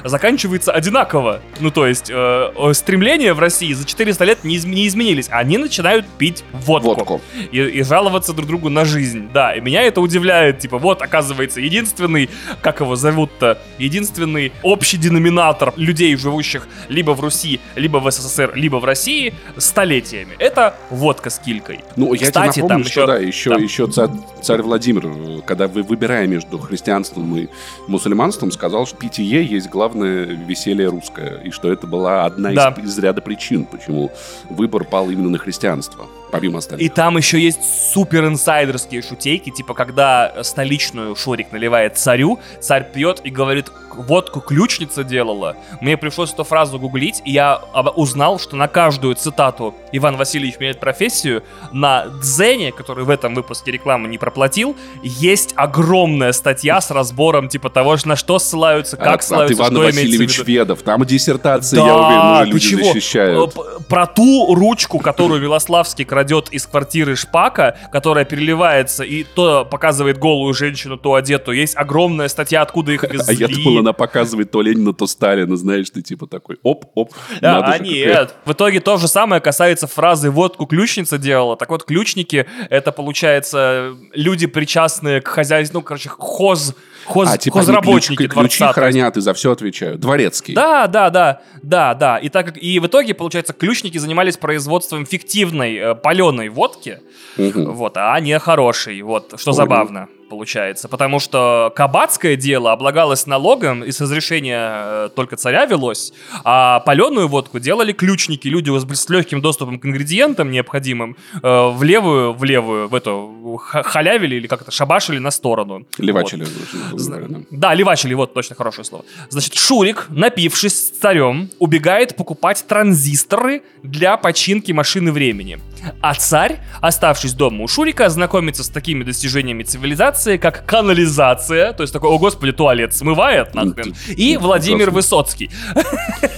[0.04, 1.40] заканчивается одинаково.
[1.60, 5.28] Ну, то есть, э, э, стремления в России за 400 лет не, изм- не изменились.
[5.30, 6.94] Они начинают пить водку.
[6.94, 7.20] Водку.
[7.50, 9.28] И, и жаловаться друг другу на жизнь.
[9.32, 10.58] Да, и меня это удивляет.
[10.58, 12.28] Типа, вот, оказывается, единственный,
[12.60, 18.76] как его зовут-то, единственный общий деноминатор людей, живущих либо в Руси, либо в СССР, либо
[18.76, 20.36] в России столетиями.
[20.38, 21.80] Это водка с килькой.
[21.94, 23.56] Ну, я Кстати, тебе там напомню, что еще- да, еще, да.
[23.56, 24.10] еще царь,
[24.42, 27.48] царь Владимир, э, когда вы выбирая между христианством и
[27.88, 32.74] мусульманством, сказал, что питье есть главное веселье русское, и что это была одна Да.
[32.82, 34.10] из, из ряда причин, почему
[34.50, 36.06] выбор пал именно на христианство,
[36.38, 36.86] помимо остальных.
[36.86, 37.60] И там еще есть
[37.92, 45.04] супер инсайдерские шутейки, типа когда столичную Шурик наливает царю, царь пьет и говорит, водку ключница
[45.04, 45.56] делала.
[45.80, 47.56] Мне пришлось эту фразу гуглить, и я
[47.96, 53.72] узнал, что на каждую цитату Иван Васильевич меняет профессию, на Дзене, который в этом выпуске
[53.72, 59.24] рекламы не проплатил, есть огромная статья с разбором типа того, на что ссылаются, как от
[59.24, 60.38] ссылаются, Ивана что Васильевич.
[60.46, 60.82] Ведов.
[60.82, 62.84] Там диссертации, Да, я уверен, уже люди чего?
[62.92, 63.54] защищают.
[63.56, 70.18] Э, Про ту ручку, которую Милославский крадет из квартиры Шпака, которая переливается и то показывает
[70.18, 71.58] голую женщину, то одетую.
[71.58, 73.26] Есть огромная статья, откуда их везли.
[73.28, 77.12] А я думал, она показывает то Ленина, то Сталина, знаешь, ты типа такой, оп-оп.
[77.40, 78.34] Да, а же, нет.
[78.44, 81.56] В итоге то же самое касается фразы «водку ключница делала».
[81.56, 86.74] Так вот, ключники— это, получается, люди, причастные к хозяйству, ну, короче, хоз
[87.06, 88.72] хоз, а, типа хозработники ключ- ключи дворца.
[88.72, 90.00] хранят и за все отвечают.
[90.00, 90.54] Дворецкий.
[90.54, 92.18] Да, да, да, да, да.
[92.18, 97.00] И так как и в итоге, получается, ключники занимались производством фиктивной э, паленой водки,
[97.36, 97.72] Мгм.
[97.72, 99.56] вот, а не хорошей, вот, что Понял.
[99.56, 106.12] забавно получается, потому что кабацкое дело облагалось налогом и с разрешения э, только царя велось,
[106.44, 112.32] а паленую водку делали ключники, люди с, легким доступом к ингредиентам необходимым э, в левую,
[112.32, 115.86] в левую, в эту ха- халявили или как это шабашили на сторону.
[115.98, 116.46] Левачили.
[116.92, 117.46] Вот.
[117.50, 119.04] Да, левачили, вот точно хорошее слово.
[119.28, 125.58] Значит, Шурик, напившись с царем, убегает покупать транзисторы для починки машины времени.
[126.00, 131.92] А царь, оставшись дома у Шурика, знакомится с такими достижениями цивилизации, как канализация, то есть
[131.92, 135.50] такой, о господи, туалет смывает нахрен, и Владимир Высоцкий.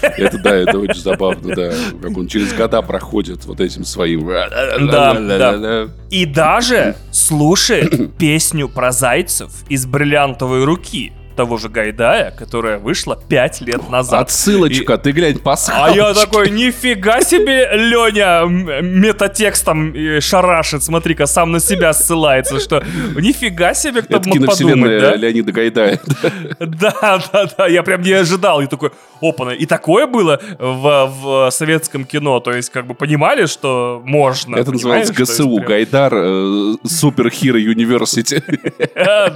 [0.02, 1.72] Это да, это очень забавно, да.
[2.02, 4.28] Как он через года проходит вот этим своим.
[5.58, 5.88] да.
[6.10, 13.60] И даже слушает песню про зайцев из «Бриллиантовой руки» того же Гайдая, которая вышла пять
[13.60, 14.22] лет назад.
[14.22, 15.92] Отсылочка, ты глянь, пасхалочка.
[15.92, 18.44] А я такой, нифига себе, Леня
[18.82, 22.82] метатекстом э, шарашит, смотри-ка, сам на себя ссылается, что
[23.14, 25.14] нифига себе, кто Это мог подумать, да?
[25.14, 26.00] Леонида Гайдая.
[26.58, 31.50] Да, да, да, я прям не ожидал, и такой, опа, и такое было в, в
[31.52, 34.56] советском кино, то есть как бы понимали, что можно.
[34.56, 38.42] Это называется ГСУ, прям- Гайдар э, Супер Хиро Юниверсити.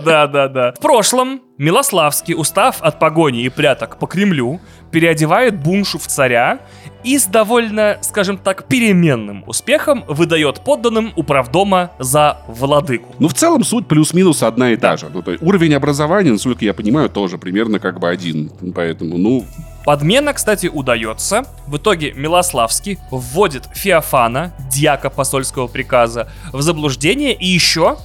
[0.05, 0.73] Да, да, да.
[0.73, 4.61] В прошлом Милославский, устав от погони и пряток по Кремлю,
[4.91, 6.61] переодевает Буншу в царя
[7.05, 13.15] и с довольно, скажем так, переменным успехом выдает подданным управдома за владыку.
[13.19, 14.93] Ну, в целом, суть плюс-минус одна и Да.
[14.93, 15.11] та же.
[15.13, 18.51] Ну, то есть уровень образования, насколько я понимаю, тоже примерно как бы один.
[18.75, 19.45] Поэтому, ну,
[19.85, 21.43] Подмена, кстати, удается.
[21.67, 27.99] В итоге Милославский вводит Феофана, дьяка посольского приказа, в заблуждение и еще...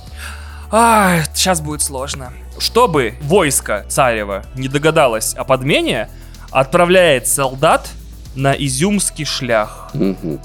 [0.72, 2.34] Ай, сейчас будет сложно.
[2.60, 6.10] Чтобы войско царева не догадалось о подмене,
[6.52, 7.90] отправляет солдат
[8.36, 9.92] на изюмский шлях.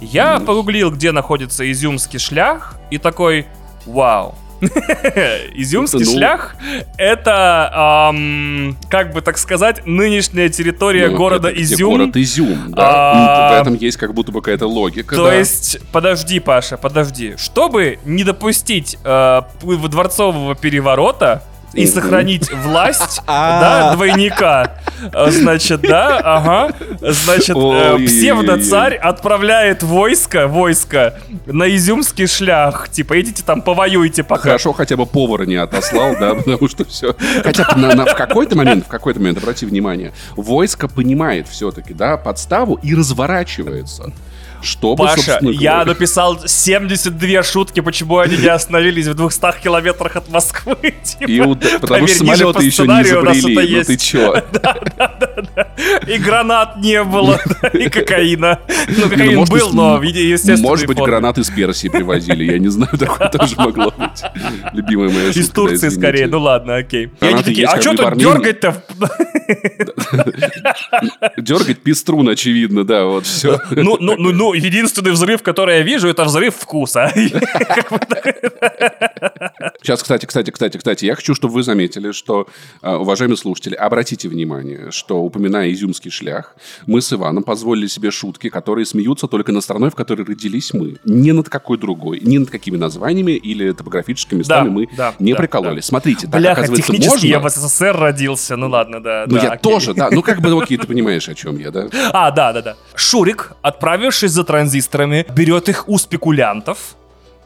[0.01, 3.46] Я погуглил, где находится изюмский шлях, и такой,
[3.87, 4.35] вау.
[5.55, 6.12] Изюмский Ну.
[6.12, 6.55] шлях—
[6.96, 8.12] это,
[8.88, 11.90] как бы так сказать, нынешняя территория ну, города это Изюм.
[11.90, 13.53] Город Изюм, да.
[13.53, 15.35] А, В этом есть как будто бы какая-то логика, То да.
[15.35, 17.35] есть, подожди, Паша, подожди.
[17.38, 21.42] Чтобы не допустить э, дворцового переворота
[21.75, 24.73] и сохранить власть, да, двойника,
[25.13, 28.07] э, значит, да, ага, значит, э, Ой-ой-ой.
[28.07, 31.15] псевдо-царь отправляет войско, войско
[31.47, 34.43] на изюмский шлях, типа, идите там повоюйте пока.
[34.43, 37.15] Хорошо, хотя бы повара не отослал, да, потому что все.
[37.43, 42.75] Хотя на- в какой-то момент, в какой-то момент, обрати внимание, войско понимает все-таки, да, подставу
[42.83, 44.13] и разворачивается.
[44.62, 50.29] Чтобы, Паша, я говоря- написал 72 шутки, почему они не остановились в 200 километрах от
[50.31, 50.77] Москвы.
[51.05, 51.31] типа.
[51.31, 53.77] И уд- потому что самолеты еще не изобрели.
[53.79, 54.42] Ну ты чё?
[56.07, 58.61] И гранат не было, да, и кокаина.
[58.88, 62.96] Ну, Ну, кокаин был, но, естественно, Может быть, гранаты из Персии привозили, я не знаю,
[62.98, 64.22] такое тоже могло быть.
[64.72, 65.29] Любимая моя.
[65.31, 67.11] Из да, Турции скорее, ну ладно, окей.
[67.20, 68.25] И они такие, а что тут Армении».
[68.33, 68.83] дергать-то?
[71.37, 73.61] Дергать пиструн, очевидно, да, вот все.
[73.70, 77.11] Ну, ну, ну, ну, единственный взрыв, который я вижу, это взрыв вкуса.
[79.83, 82.47] Сейчас, кстати, кстати, кстати, кстати, я хочу, чтобы вы заметили, что,
[82.83, 86.55] э, уважаемые слушатели, обратите внимание, что, упоминая изюмский шлях,
[86.87, 90.97] мы с Иваном позволили себе шутки, которые смеются только над страной, в которой родились мы.
[91.05, 95.38] Не над какой другой, не над какими названиями или топографическими местами мы да, не да,
[95.38, 95.87] прикололись.
[95.87, 97.69] Смотрите, так, Бляха, оказывается, технически я в можно...
[97.69, 99.25] СССР родился, ну ладно, да.
[99.27, 99.62] Ну, да, я окей.
[99.62, 100.11] тоже, да.
[100.11, 101.88] Ну, как бы, окей, ты понимаешь, о чем я, да?
[102.12, 102.77] А, да, да, да.
[102.95, 106.97] Шурик, отправившись за транзисторами, берет их у спекулянтов,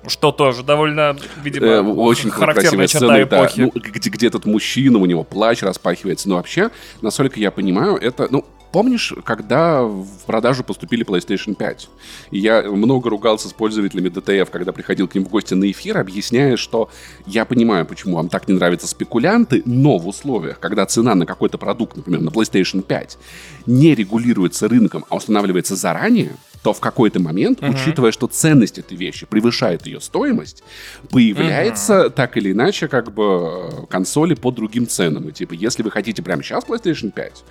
[0.07, 3.45] что тоже довольно, видимо, Э, очень характерная черта сцена, да.
[3.45, 3.61] эпохи.
[3.61, 6.29] Ну, где, где этот мужчина, у него плащ распахивается.
[6.29, 6.71] Но вообще,
[7.03, 11.89] насколько я понимаю, это, ну, Помнишь, когда в продажу поступили PlayStation 5?
[12.31, 15.97] И я много ругался с пользователями DTF, когда приходил к ним в гости на эфир,
[15.97, 16.91] объясняя, что
[17.27, 21.57] я понимаю, почему вам так не нравятся спекулянты, но в условиях, когда цена на какой-то
[21.57, 23.17] продукт, например, на PlayStation 5,
[23.65, 26.33] не регулируется рынком, а устанавливается заранее,
[26.67, 30.65] то в какой-то момент, учитывая, что ценность этой вещи превышает ее стоимость,
[31.11, 35.29] появляется так или иначе как бы э, консоли по другим ценам.
[35.29, 37.45] И типа, если вы хотите прямо сейчас PlayStation 5,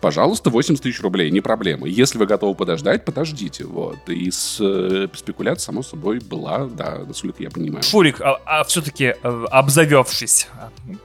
[0.00, 1.86] пожалуйста, 80 тысяч рублей, не проблема.
[1.86, 3.66] Если вы готовы подождать, подождите.
[3.66, 4.08] Вот.
[4.08, 7.82] И с э, спекуляцией, само собой, была, да, насколько я понимаю.
[7.82, 9.14] Шурик, а, все-таки
[9.50, 10.48] обзавевшись,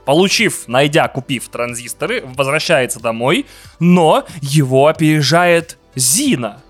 [0.06, 3.44] получив, найдя, купив транзисторы, возвращается домой,
[3.78, 6.62] но его опережает Зина.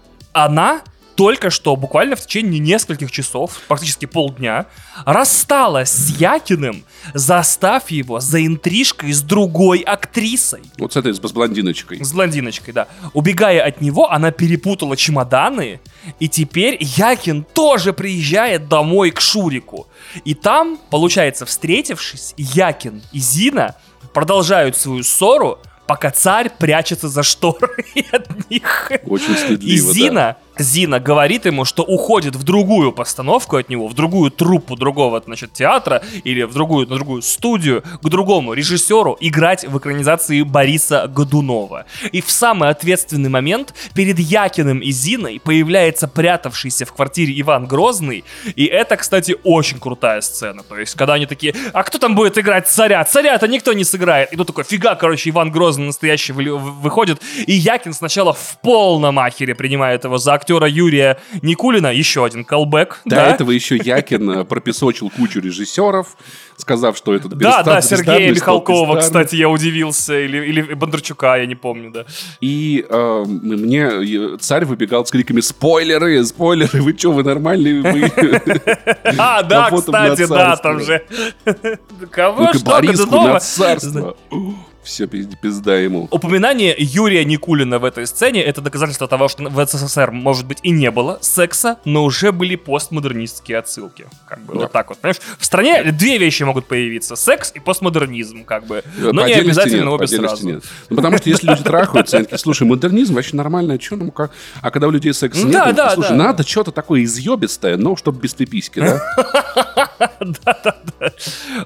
[0.45, 0.83] Она
[1.17, 4.67] только что, буквально в течение нескольких часов, практически полдня,
[5.05, 10.63] рассталась с Якиным, застав его за интрижкой с другой актрисой.
[10.79, 12.05] Вот с этой, с блондиночкой.
[12.05, 12.87] С блондиночкой, да.
[13.15, 15.81] Убегая от него, она перепутала чемоданы,
[16.21, 19.89] и теперь Якин тоже приезжает домой к Шурику.
[20.25, 23.75] И там, получается, встретившись, Якин и Зина
[24.15, 28.93] продолжают свою ссору, пока царь прячется за шторой от них.
[29.07, 33.95] Очень стыдливо, И Зина, Зина говорит ему, что уходит в другую постановку от него, в
[33.95, 39.65] другую труппу другого, значит, театра или в другую, на другую студию, к другому режиссеру играть
[39.65, 41.87] в экранизации Бориса Годунова.
[42.13, 48.25] И в самый ответственный момент перед Якиным и Зиной появляется прятавшийся в квартире Иван Грозный,
[48.57, 50.63] и это, кстати, очень крутая сцена.
[50.63, 53.05] То есть, когда они такие, а кто там будет играть царя?
[53.05, 54.33] Царя-то никто не сыграет.
[54.33, 59.19] И тут такой, фига, короче, Иван Грозный настоящий вы- выходит, и Якин сначала в полном
[59.19, 63.01] ахере принимает его за актера Юрия Никулина, еще один колбэк.
[63.05, 63.31] До да?
[63.31, 66.17] этого еще Якин э, пропесочил кучу режиссеров,
[66.57, 71.55] сказав, что этот Да, да, Сергея Михалкова, кстати, я удивился, или, или Бондарчука, я не
[71.55, 72.05] помню, да.
[72.41, 76.25] И э, мне царь выбегал с криками «Спойлеры!
[76.25, 76.83] Спойлеры!
[76.83, 77.83] Вы что, вы нормальные?
[77.83, 78.13] Вы...»
[79.19, 81.05] А, да, кстати, да, там же.
[82.11, 83.33] Кого, Ну-ка, что, Бориску Годунова?
[83.35, 84.17] на царство!
[84.89, 86.09] Все, пизда ему.
[86.11, 90.71] Упоминание Юрия Никулина в этой сцене это доказательство того, что в СССР, может быть, и
[90.71, 94.07] не было секса, но уже были постмодернистские отсылки.
[94.27, 94.61] Как бы Да.
[94.61, 94.97] вот так вот.
[94.99, 98.83] Понимаешь, в стране две вещи могут появиться: секс и постмодернизм, как бы.
[99.03, 100.47] По Но не обязательно нет, обе сразу.
[100.49, 100.65] нет.
[100.89, 104.31] Ну, потому что если люди трахаются, они такие, слушай, модернизм вообще нормально, что нам как?
[104.63, 106.15] А когда у людей секса Ну нет, да, да, слушай, да.
[106.17, 109.03] надо что-то такое изъебистое, но чтобы без пиписьки, да?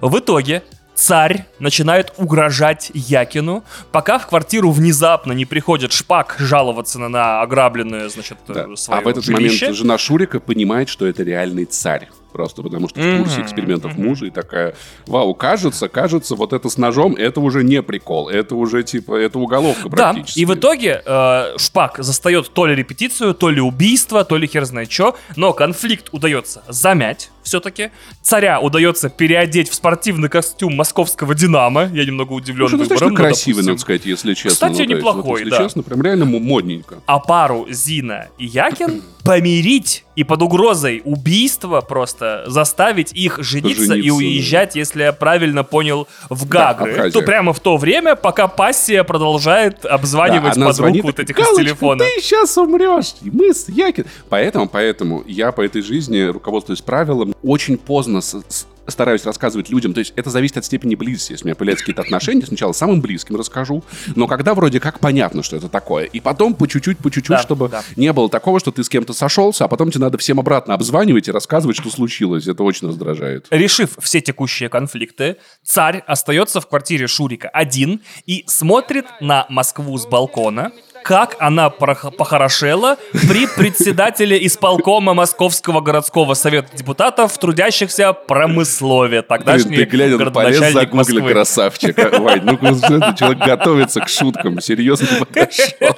[0.01, 7.09] В итоге царь начинает угрожать Якину, пока в квартиру внезапно не приходит Шпак жаловаться на,
[7.09, 8.67] на ограбленное, значит, Да.
[8.73, 9.65] э, свое А в этот жилище.
[9.67, 12.09] момент жена Шурика понимает, что это реальный царь.
[12.33, 14.75] Просто потому что в курсе экспериментов мужа и такая,
[15.07, 19.39] вау, кажется, кажется, вот это с ножом, это уже не прикол, это уже типа, это
[19.39, 20.39] уголовка Да, практически.
[20.41, 24.65] и в итоге э, Шпак застает то ли репетицию, то ли убийство, то ли хер
[24.65, 27.91] знает что, но конфликт удается замять все-таки.
[28.23, 31.91] Царя удается переодеть в спортивный костюм московского «Динамо».
[31.93, 32.89] Я немного удивлен Слушай, выбором.
[32.89, 33.73] достаточно но, красивый, допустим.
[33.73, 34.51] надо сказать, если честно.
[34.51, 35.59] Кстати, Ну, то есть, неплохой, вот, если да.
[35.59, 37.01] честно, прям реально мо- модненько.
[37.07, 44.03] А пару Зина и Якин помирить и под угрозой убийства просто заставить их жениться, и
[44.03, 46.93] Жениться, уезжать, если я правильно понял, в Да, Гагры.
[46.93, 47.13] Абхазия.
[47.13, 51.65] то прямо в то время, пока пассия продолжает обзванивать Да, подруг вот этих из «Галочка,
[51.65, 52.05] телефона.
[52.05, 53.15] ты сейчас умрешь.
[53.23, 54.07] И мы с Якин.
[54.29, 59.95] Поэтому, поэтому я по этой жизни, руководствуясь правилом, очень поздно с- с- стараюсь рассказывать людям.
[59.95, 61.33] То есть это зависит от степени близости.
[61.33, 63.83] Если у меня появляются какие-то отношения, сначала самым близким расскажу,
[64.17, 66.05] но когда вроде как понятно, что это такое.
[66.05, 67.83] И потом по чуть-чуть, по чуть-чуть, Да, чтобы да.
[67.97, 71.29] не было такого, что ты с кем-то сошелся, а потом тебе надо всем обратно обзванивать
[71.29, 72.47] и рассказывать, что случилось.
[72.47, 73.47] Это очень раздражает.
[73.51, 80.07] Решив все текущие конфликты, царь остается в квартире Шурика один и смотрит на Москву с
[80.07, 89.85] балкона, как она похорошела при председателе исполкома Московского городского совета депутатов, трудящихся промыслове, тогдашний ты
[89.85, 91.33] глядя на полез городоначальник загугли, Москвы.
[91.33, 92.19] красавчик.
[92.19, 94.61] Вань, ну этот человек готовится к шуткам.
[94.61, 95.97] Серьезно подошел.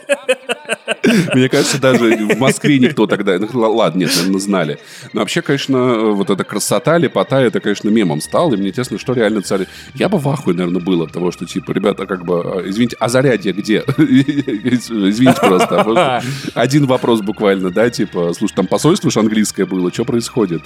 [1.35, 3.39] Мне кажется, даже в Москве никто тогда...
[3.39, 4.79] ну, Ладно, нет, наверное, знали.
[5.13, 8.55] Но вообще, конечно, вот эта красота, лепота, это, конечно, мемом стало.
[8.55, 9.67] И мне интересно, что реально царь...
[9.95, 12.41] Я бы в ахуе, наверное, был от того, что, типа, ребята, как бы...
[12.41, 13.85] а, Извините, а зарядье где?
[14.95, 15.81] Извините просто.
[15.81, 16.23] а
[16.55, 20.63] Один вопрос буквально, да, типа, слушай, там посольство же английское было, что происходит?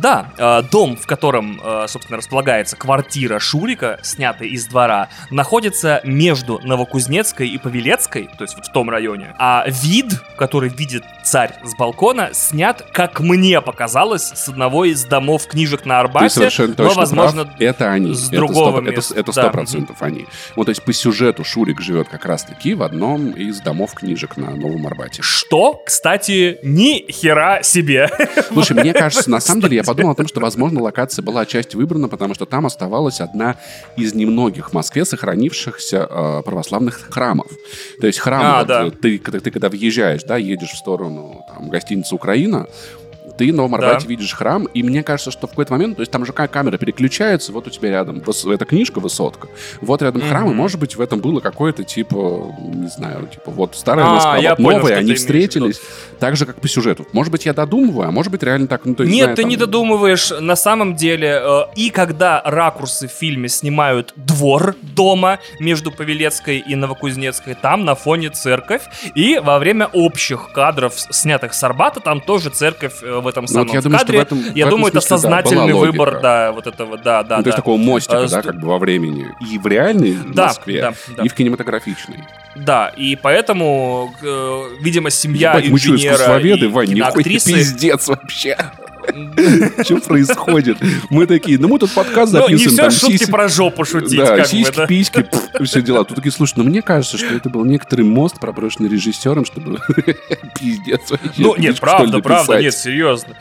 [0.00, 6.60] Да, э, дом, в котором, э, собственно, располагается квартира Шурика, снятая из двора, находится между
[6.62, 9.34] Новокузнецкой и Павелецкой, то есть вот в том районе.
[9.38, 10.06] А вид,
[10.36, 15.94] который видит царь с балкона, снят, как мне показалось, с одного из домов книжек на
[15.94, 17.60] Ты Арбате, совершенно но, точно возможно, прав.
[17.60, 18.14] Это они.
[18.14, 19.42] с другого сто- это, места, это да.
[19.42, 20.26] сто процентов они.
[20.56, 24.50] Вот, то есть по сюжету Шурик живет как раз-таки в одном из домов книжек на
[24.50, 25.22] Новом Арбате.
[25.22, 28.10] что, кстати, ни хера себе.
[28.48, 31.76] Слушай, мне кажется, на самом деле я подумал о том, что, возможно, локация была отчасти
[31.76, 33.56] выбрана, потому что там оставалась одна
[33.96, 37.48] из немногих в Москве сохранившихся э, православных храмов.
[38.00, 38.86] То есть храм, А, вот, да.
[38.86, 42.66] э, ты, когда, ты когда въезжаешь, да, едешь в сторону там, гостиницы «Украина»,
[43.38, 46.12] ты в Новом Арбате видишь храм, и мне кажется, что в какой-то момент, то есть
[46.12, 49.48] там же ка- камера переключается, вот у тебя рядом эта книжка «Высотка»,
[49.80, 53.76] вот рядом храм, и может быть в этом было какое-то типа, не знаю, типа вот
[53.76, 55.80] старая А, Москва, я вот понял, новая, они встретились,
[56.18, 57.06] так же, как по сюжету.
[57.12, 59.42] Может быть, я додумываю, а может быть, реально так, ну, то есть, Нет, знаю, ты
[59.42, 60.30] там- не додумываешь.
[60.40, 66.74] На самом деле, э, и когда ракурсы в фильме снимают двор дома между Павелецкой и
[66.74, 68.82] Новокузнецкой, там на фоне церковь.
[69.14, 73.48] И во время общих кадров, снятых с Арбата, там тоже церковь э, в этом Ну,
[73.48, 74.18] самом вот я думаю, кадре.
[74.20, 77.42] этом- я думаю, это смысле, да, сознательный была выбор, да, вот этого, да, да, Ну,
[77.44, 77.62] то есть да.
[77.62, 79.26] такого мостика, А, да, как бы во времени.
[79.50, 81.22] И в реальной Да, Москве, да, да.
[81.24, 82.24] и в кинематографичной.
[82.56, 87.52] Да, и поэтому, э, видимо, семья Ебать, мы что, инженера и Вань, нихуя киноактрисы...
[87.54, 88.56] пиздец вообще.
[89.84, 90.78] Что происходит?
[91.10, 94.44] Мы такие, ну мы тут подкаст Ну, не записываем, все шутки про жопу шутить, Да,
[94.44, 95.26] сиськи, письки,
[95.64, 96.04] все дела.
[96.04, 99.78] Тут такие, слушай, ну мне кажется, что это был некоторый мост, проброшенный режиссером, чтобы
[100.58, 101.12] пиздец.
[101.36, 103.34] Ну, нет, правда, правда, нет, серьезно.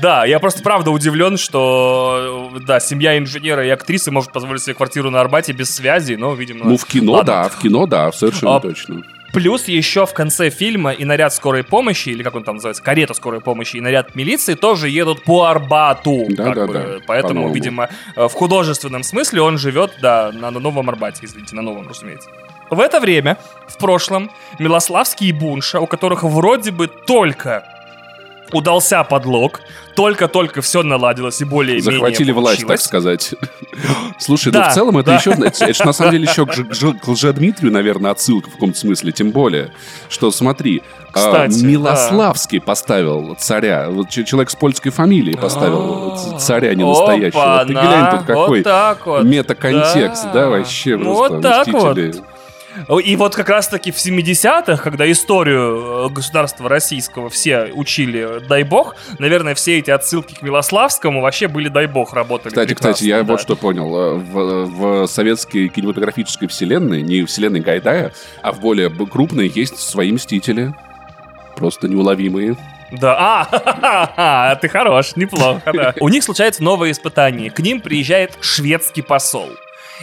[0.00, 5.10] Да, я просто правда удивлен, что, да, семья инженера и актрисы может позволить себе квартиру
[5.10, 6.64] на Арбате без связи, но, видимо...
[6.66, 9.02] Ну, в кино, да, в кино, да, совершенно А, точно.
[9.34, 13.14] Плюс еще в конце фильма и наряд скорой помощи, или как он там называется, карета
[13.14, 16.26] скорой помощи и наряд милиции тоже едут по Арбату.
[16.28, 16.72] Да, да, бы.
[16.72, 17.54] да, Поэтому, по-новому.
[17.54, 21.88] видимо, э, в художественном смысле он живет, да, на, на Новом Арбате, извините, на Новом,
[21.88, 22.28] разумеется.
[22.70, 24.30] В это время, в прошлом,
[24.60, 27.64] Милославский и Бунша, у которых вроде бы только
[28.54, 29.60] удался подлог,
[29.94, 33.34] только-только все наладилось и более-менее Захватили власть, так сказать.
[34.18, 35.16] Слушай, ну Да, в целом это да.
[35.16, 38.78] еще, это ж на самом деле еще к, к к Лжедмитрию, наверное, отсылка в каком-то
[38.78, 39.72] смысле, тем более,
[40.08, 40.82] что смотри,
[41.12, 47.64] а, Кстати, Милославский поставил царя, вот человек с польской фамилией поставил ц- царя не настоящего.
[47.66, 49.24] Ты глянь тут какой Вот вот.
[49.24, 50.32] метаконтекст, Да.
[50.32, 52.24] да, вообще Ну, просто вот так вот.
[53.02, 58.96] И вот как раз-таки в 70-х, когда историю э, государства российского все учили, дай бог,
[59.18, 63.32] наверное, все эти отсылки к Милославскому вообще были, дай бог, работали Кстати, кстати, я да.
[63.32, 63.94] вот что понял.
[63.96, 68.12] э, В, в советской кинематографической вселенной, не вселенной Гайдая,
[68.42, 70.74] а в более крупной есть свои мстители.
[71.56, 72.56] Просто неуловимые.
[72.92, 75.94] Да, а, ты хорош, неплохо, да.
[76.00, 77.50] У них случается новое испытание.
[77.50, 79.48] К ним приезжает шведский посол.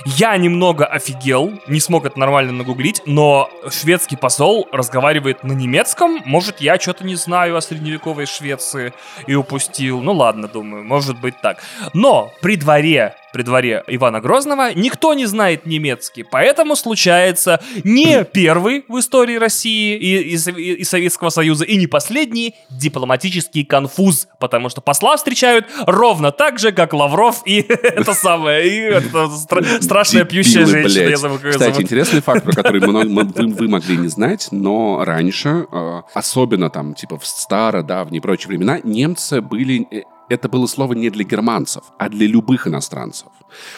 [0.06, 6.22] Я немного офигел, не смог это нормально нагуглить, но шведский посол разговаривает на немецком.
[6.26, 8.94] Может, я что-то не знаю о средневековой Швеции
[9.28, 10.02] и упустил.
[10.02, 11.64] Ну ладно, думаю, может быть так.
[11.94, 18.86] Но при дворе, при дворе Ивана Грозного никто не знает немецкий, поэтому случается не первый
[18.88, 24.82] в истории России и, и и Советского Союза, и не последний дипломатический конфуз, потому что
[24.82, 31.40] посла встречают ровно так же, как Лавров и это самое, и страшная пьющая женщина.
[31.52, 37.18] Кстати, интересный факт, про который вы, могли не знать, но раньше, э, особенно там, типа,
[37.18, 39.88] в старо-давние и прочие времена, немцы были...
[40.32, 43.28] Это было слово не для германцев, а для любых иностранцев.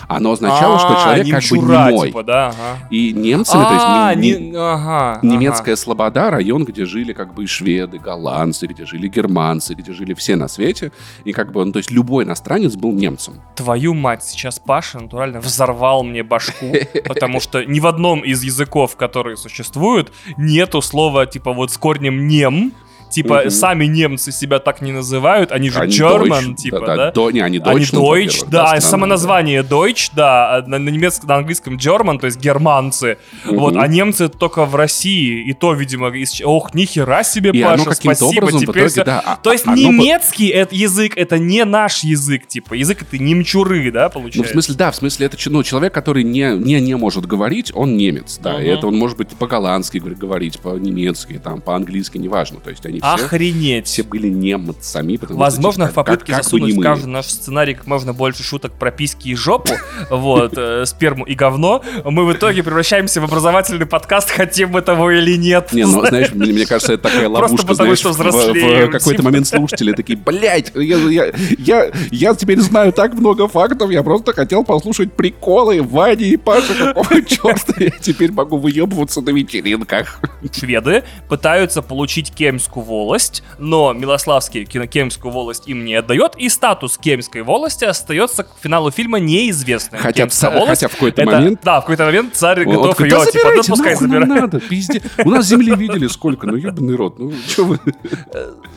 [0.08, 2.08] Оно означало, что А, человек как бы немой.
[2.10, 2.88] типа, да, ага.
[2.92, 7.48] И немцами, то есть А, не- не- ага, Немецкая Слобода, район, где жили как бы
[7.48, 10.92] шведы, голландцы, где жили германцы, где жили все на свете.
[11.26, 13.42] И как бы, ну, то есть любой иностранец был немцем.
[13.56, 16.72] Твою мать, сейчас Паша натурально взорвал мне башку,
[17.08, 22.28] потому что ни в одном из языков, которые существуют, нету слова типа вот с корнем
[22.28, 22.74] нем.
[23.14, 23.50] Типа Мгм.
[23.52, 27.12] сами немцы себя так не называют, они же Они German, Deutsch, типа, да, да?
[27.12, 30.90] до- не, они Они Deutschland, Deutsch, да, страна, само название Deutsch, да, а на, на
[30.90, 33.18] немецком, на английском German, то есть германцы.
[33.46, 33.58] Мгм.
[33.60, 36.42] Вот, а немцы только в России, и то, видимо, из...
[36.44, 39.76] ох, нихера себе, И Паша, спасибо, образом теперь итоге, всё- да, а- То есть оно
[39.76, 44.40] немецкий это язык, это не наш язык, типа, язык это немчуры, да, получается?
[44.40, 47.72] Ну, в смысле, да, в смысле, это ну, человек, который не, не, не может говорить,
[47.76, 48.74] он немец, да, и Мгм.
[48.78, 53.26] это он может быть по-голландски говор- говорить, по-немецки, там, по-английски, неважно, то есть они все,
[53.26, 53.88] Охренеть.
[53.88, 57.74] все были немцами, потому Возможно, что, в попытке как, как засунуть в каждый наш сценарий
[57.74, 59.74] как можно больше шуток про письки и жопу,
[60.10, 65.12] вот, э, сперму и говно, мы в итоге превращаемся в образовательный подкаст, хотим мы того
[65.12, 65.74] или нет.
[65.74, 69.10] Не, ну, знаешь, мне, кажется, это такая Просто ловушка, потому знаешь, что в- в, какой-то
[69.10, 69.24] типа.
[69.24, 74.34] момент слушатели такие, блядь, я, я, я, я теперь знаю так много фактов, я просто
[74.34, 80.20] хотел послушать приколы Вани и Паши, какого черта я теперь могу выебываться на вечеринках.
[80.52, 87.42] Шведы пытаются получить Кемскую волость, но Милославский Кемскую волость им не отдает, и статус Кемской
[87.42, 90.00] волости остается к финалу фильма неизвестным.
[90.02, 93.10] Хотя ца- хотя в какой-то это- момент- Да, в какой-то момент царь Он готов ее,
[93.10, 94.28] да типа, да пускай забирает.
[94.28, 95.02] надо, пизде.
[95.26, 97.80] У нас земли видели сколько, ну ебаный рот, ну что вы.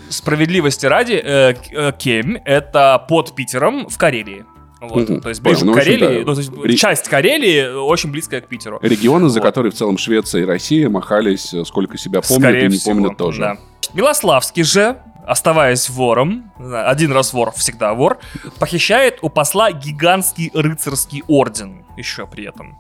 [0.09, 4.45] Справедливости ради, э, э, Кемь— это под Питером в Карелии.
[4.81, 5.21] Вот, Мгм.
[5.23, 6.27] то есть ближе ну, Карелии, да.
[6.27, 8.79] ну, то есть Ре- часть Карелии э, очень близкая к Питеру.
[8.83, 9.47] Регионы, за Вот.
[9.47, 12.95] которые в целом Швеция и Россия махались, э, сколько себя помнят Скорее и не всего,
[12.95, 13.41] помнят тоже.
[13.41, 13.57] да.
[13.95, 18.19] Милославский же оставаясь вором, один раз вор, всегда вор,
[18.61, 22.79] похищает у посла гигантский рыцарский орден еще при этом.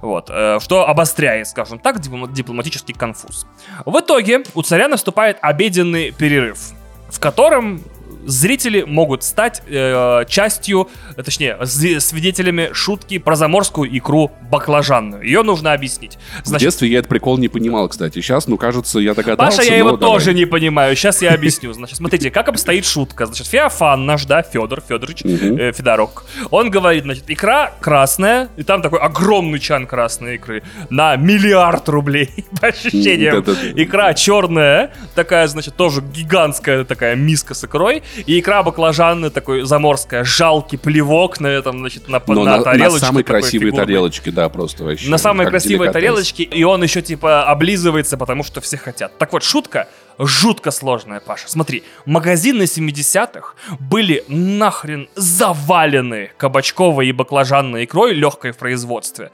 [0.00, 0.30] Вот.
[0.30, 3.46] э, Что обостряет, скажем так, диплом- дипломатический конфуз.
[3.84, 6.70] В итоге у царя наступает обеденный перерыв,
[7.10, 7.82] в котором
[8.28, 15.22] зрители могут стать э, частью, э, точнее, свидетелями шутки про заморскую икру баклажанную.
[15.22, 16.18] Ее нужно объяснить.
[16.44, 18.20] В детстве я этот прикол не понимал, кстати.
[18.20, 19.58] Сейчас, ну, кажется, я догадался.
[19.58, 20.14] Паша, я но его давай.
[20.18, 20.94] тоже не понимаю.
[20.94, 21.72] Сейчас я объясню.
[21.72, 23.26] Значит, смотрите, как обстоит шутка.
[23.26, 25.58] Значит, Феофан наш, да, Федор Федорович, Мгм.
[25.58, 31.16] э, Федорок, он говорит, значит, икра красная, и там такой огромный чан красной икры на
[31.16, 33.42] миллиард рублей, по ощущениям.
[33.76, 40.24] Икра черная, такая, значит, тоже гигантская такая миска с икрой, и икра баклажанная, такой заморская,
[40.24, 43.06] жалкий плевок на этом, значит, на, Но на на, на тарелочке.
[43.06, 43.86] самой такой красивой фигурной.
[43.86, 45.08] тарелочке, да, просто вообще.
[45.10, 49.16] На самой красивой тарелочке, и он еще типа облизывается, потому что все хотят.
[49.18, 49.88] Так вот, шутка
[50.18, 51.48] жутко сложная, Паша.
[51.48, 59.30] Смотри, магазины 70-х были нахрен завалены кабачковой и баклажанной икрой, легкой в производстве.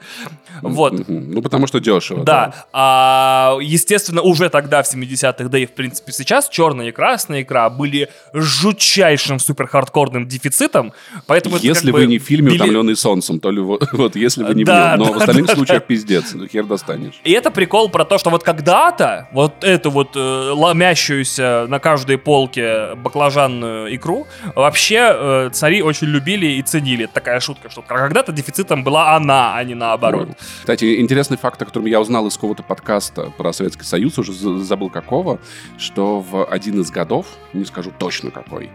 [0.61, 1.07] Вот.
[1.07, 2.23] Ну, потому что дешево.
[2.23, 7.41] Да, а, естественно, уже тогда, в 70-х, да и, в принципе, сейчас, черная и красная
[7.41, 10.93] икра были жутчайшим супер-хардкорным дефицитом,
[11.27, 14.15] поэтому это Если вы бы не в фильме били- «Утомленный солнцем», то ли вот, вот
[14.15, 14.99] если вы не в Да, нем.
[14.99, 17.15] Но да, в остальных да, случаях пиздец, ну, хер достанешь.
[17.23, 22.17] И это прикол про то, что вот когда-то вот эту вот э, ломящуюся на каждой
[22.17, 27.05] полке баклажанную икру вообще э, цари очень любили и ценили.
[27.05, 30.29] Такая шутка, что когда-то дефицитом была она, а не наоборот.
[30.59, 34.59] Кстати, интересный факт, о котором я узнал из какого-то подкаста про Советский Союз, уже за-
[34.59, 35.39] забыл какого,
[35.77, 38.69] что в один из годов, не скажу точно какой,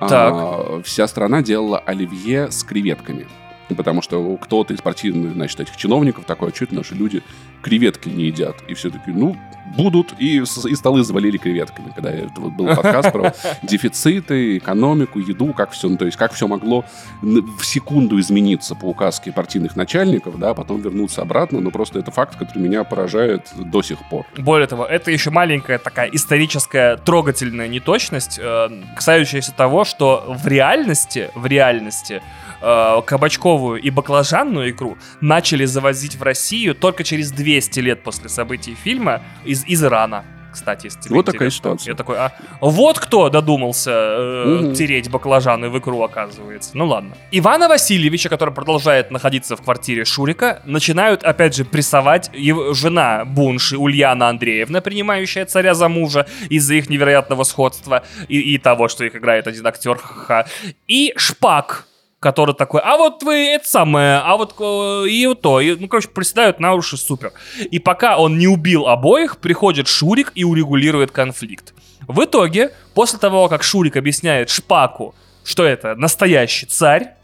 [0.00, 3.26] а, вся страна делала оливье с креветками.
[3.74, 7.22] Потому что кто-то из партийных, значит, этих чиновников такой, а что это наши люди
[7.62, 8.56] креветки не едят?
[8.68, 9.36] И все таки ну,
[9.76, 15.52] будут, и, и столы завалили креветками, когда это вот был подкаст про дефициты, экономику, еду,
[15.52, 16.84] как все, ну, то есть как все могло
[17.22, 22.10] в секунду измениться по указке партийных начальников, да, а потом вернуться обратно, но просто это
[22.10, 24.26] факт, который меня поражает до сих пор.
[24.36, 31.30] Более того, это еще маленькая такая историческая трогательная неточность, э, касающаяся того, что в реальности,
[31.34, 32.22] в реальности
[32.62, 38.74] э, кабачковую и баклажанную икру начали завозить в Россию только через 200 лет после событий
[38.74, 40.24] фильма из, из Ирана.
[40.52, 41.56] Кстати, если тебе Вот такая интересно.
[41.78, 41.92] ситуация.
[41.92, 44.74] Я такой, а вот кто додумался э, Мгм.
[44.74, 46.72] тереть баклажаны в икру, оказывается.
[46.74, 47.16] Ну ладно.
[47.30, 53.78] Ивана Васильевича, который продолжает находиться в квартире Шурика, начинают опять же прессовать его жена Бунши
[53.78, 59.16] Ульяна Андреевна, принимающая царя за мужа из-за их невероятного сходства и, и того, что их
[59.16, 60.44] играет один актер, ха-ха.
[60.86, 61.86] И Шпак,
[62.22, 65.60] который такой, а вот вы это самое, а вот э, и вот то.
[65.60, 67.32] И, ну, короче, приседают на уши, супер.
[67.58, 71.74] И пока он не убил обоих, приходит Шурик и урегулирует конфликт.
[72.06, 77.14] В итоге, после того, как Шурик объясняет Шпаку, что это настоящий царь,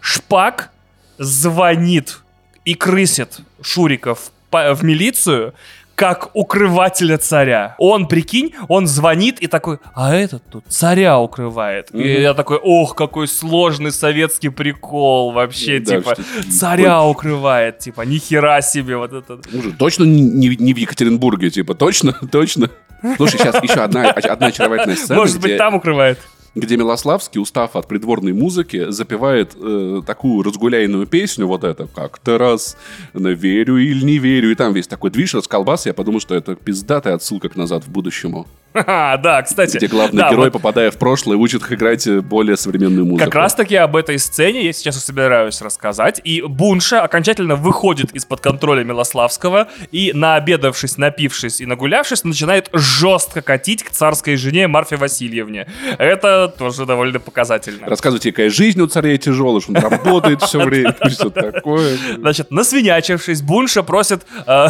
[0.00, 0.70] Шпак
[1.18, 2.20] звонит
[2.64, 5.52] и крысит Шурика в, по- в милицию,
[6.02, 7.76] как укрывателя царя.
[7.78, 11.90] Он, прикинь, он звонит и такой, а этот тут царя укрывает.
[11.92, 12.22] И Мгм.
[12.22, 18.60] я такой, ох, какой сложный советский прикол вообще, Да, типа, что- царя укрывает, типа, нихера
[18.62, 19.38] себе вот это.
[19.56, 22.68] Уже точно не, не- не в Екатеринбурге, типа, точно, точно.
[23.16, 26.18] Слушай, сейчас еще одна, одна очаровательная сцена, Может быть, где, там укрывает.
[26.54, 32.76] Где Милославский, устав от придворной музыки, запевает э, такую разгуляйную песню, вот это, как-то раз,
[33.14, 37.14] верю или не верю, и там весь такой движ, расколбас, я подумал, что это пиздатая
[37.14, 39.76] отсылка к «Назад в будущему», Ха-ха, да, кстати.
[39.76, 43.24] где главный да, герой, вот попадая в прошлое, учит их играть э, более современную музыку.
[43.24, 46.20] Как раз таки об этой сцене я сейчас и собираюсь рассказать.
[46.24, 53.82] И Бунша окончательно выходит из-под контроля Милославского и, наобедавшись, напившись и нагулявшись, начинает жестко катить
[53.82, 55.66] к царской жене Марфе Васильевне.
[55.98, 57.86] Это тоже довольно показательно.
[57.86, 61.98] Рассказывайте, какая жизнь у царя тяжелая, что он работает все время, что такое.
[62.16, 64.66] Значит, насвинячившись, Бунша просит э,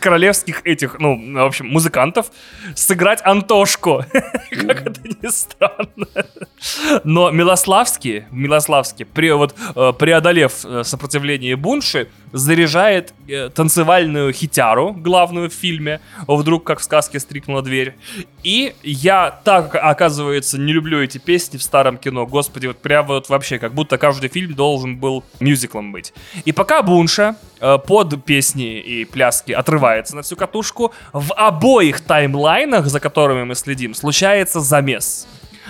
[0.00, 2.26] королевских этих, ну, в общем, музыкантов
[2.74, 4.04] сыграть Антошку.
[4.50, 6.06] Как это ни странно.
[7.04, 15.48] Но Милославский, Милославский, при, вот, э, преодолев э, сопротивление Бунши, заряжает э, танцевальную хитяру, главную
[15.48, 17.94] в фильме, вдруг, как в сказке, стрикнула дверь.
[18.42, 22.26] И я так, оказывается, не люблю эти песни в старом кино.
[22.26, 26.12] Господи, вот прям вот вообще, как будто каждый фильм должен был мюзиклом быть.
[26.44, 32.86] И пока Бунша э, под песни и пляски отрывается на всю катушку, в обоих таймлайнах,
[32.86, 35.28] за которыми мы следим, случается замес.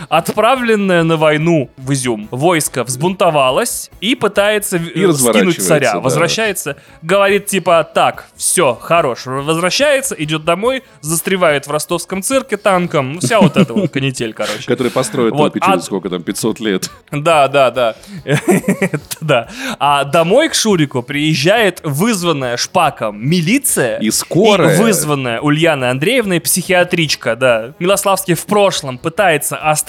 [0.09, 5.93] Отправленное на войну в Изюм войско взбунтовалось и пытается И скинуть разворачивается, царя.
[5.95, 6.01] да.
[6.01, 9.27] Возвращается, говорит типа так, все, хорош.
[9.27, 13.15] Возвращается, идет домой, застревает в ростовском цирке танком.
[13.15, 14.65] Ну, Вся вот эта вот канитель, короче.
[14.67, 16.91] Который построит Вот, вот, через а- сколько там, 500 лет.
[17.11, 17.95] Да, да, да.
[19.21, 19.49] Да.
[19.79, 23.99] А домой к Шурику приезжает вызванная шпаком милиция.
[23.99, 24.75] И скорая.
[24.77, 27.73] и вызванная Ульяной Андреевной психиатричка, да.
[27.79, 29.84] Милославский в прошлом пытается остановить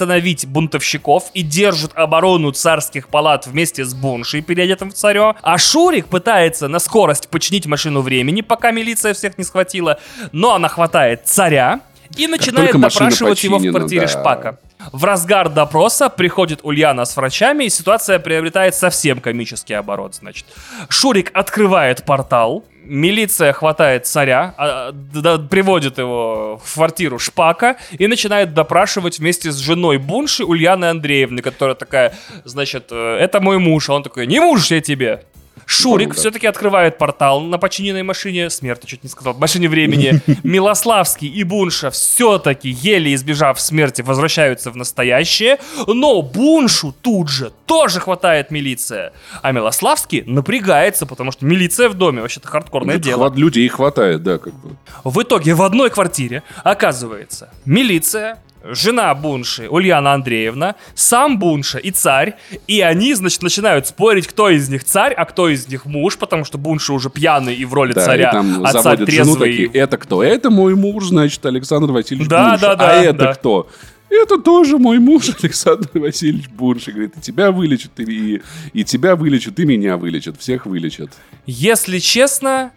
[0.46, 5.34] бунтовщиков и держит оборону царских палат вместе с Буншей, переодетым в царё.
[5.42, 9.98] А Шурик пытается на скорость починить машину времени, пока милиция всех не схватила.
[10.32, 11.80] Но она хватает царя
[12.16, 14.08] и начинает допрашивать его в починена, квартире да.
[14.08, 14.58] Шпака.
[14.92, 20.46] В разгар допроса приходит Ульяна с врачами, и ситуация приобретает совсем комический оборот, значит.
[20.88, 28.06] Шурик открывает портал, милиция хватает царя, а, д- д- приводит его в квартиру Шпака и
[28.06, 32.14] начинает допрашивать вместе с женой Бунши Ульяны Андреевны, которая такая,
[32.44, 35.24] значит, э, это мой муж, а он такой, не муж я тебе.
[35.68, 36.20] Шурик Круто.
[36.20, 40.20] все-таки открывает портал на починенной машине, смерти чуть не сказал, машине времени.
[40.44, 45.58] Милославский и Бунша все-таки, еле избежав смерти, возвращаются в настоящее,
[45.88, 49.12] но Буншу тут же тоже хватает милиция.
[49.42, 53.28] А Милославский напрягается, потому что милиция в доме, вообще-то хардкорное Тут дело.
[53.28, 54.76] хват- людей хватает, да, как бы.
[55.02, 58.38] В итоге в одной квартире оказывается милиция,
[58.70, 62.34] жена Бунши, Ульяна Андреевна, сам Бунша и царь.
[62.66, 66.44] И они, значит, начинают спорить, кто из них царь, а кто из них муж, потому
[66.44, 69.24] что Бунша уже пьяный и в роли Да, царя, и там а царь заводят жену
[69.36, 69.50] трезвый.
[69.50, 70.22] такие, это кто?
[70.22, 72.60] Это мой муж, значит, Александр Васильевич Да, Бунша.
[72.66, 73.34] да, да, А это да.
[73.34, 73.68] кто?
[74.08, 76.92] Это тоже мой муж Александр Васильевич Бунша.
[76.92, 78.40] Говорит, и тебя вылечат, и,
[78.72, 80.38] и тебя вылечат, и меня вылечат.
[80.38, 81.10] Всех вылечат.
[81.46, 82.70] Если честно,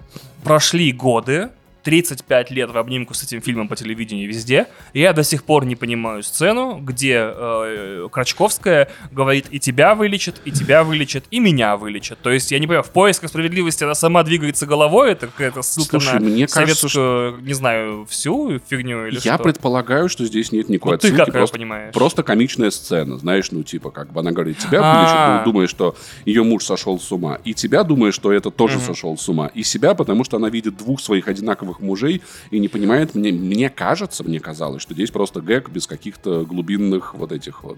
[0.44, 1.50] прошли годы,
[1.84, 4.68] 35 лет в обнимку с этим фильмом по телевидению везде.
[4.94, 10.42] и Я до сих пор не понимаю сцену, где э, Крачковская говорит и тебя вылечит,
[10.46, 12.20] и тебя вылечит, и меня вылечит.
[12.22, 16.00] То есть я не понимаю, в поисках справедливости она сама двигается головой, это какая-то ссылка
[16.00, 19.44] Слушай, на мне кажется, советскую, не знаю, всю фигню или Я что.
[19.44, 21.18] предполагаю, что здесь нет никакой Ну, ты отсылки.
[21.18, 21.94] как её просто, понимаешь?
[21.94, 23.18] просто комичная сцена.
[23.18, 24.94] Знаешь, ну, типа, как бы она говорит, тебя А.
[24.98, 27.40] вылечат, ну, думая, что ее муж сошел с ума.
[27.46, 29.48] И тебя, думая, что это тоже сошел с ума.
[29.54, 33.70] И себя, потому что она видит двух своих одинаковых мужей и не понимает, мне, мне
[33.70, 37.78] кажется, мне казалось, что здесь просто гэг без каких-то глубинных вот этих вот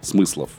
[0.00, 0.50] смыслов.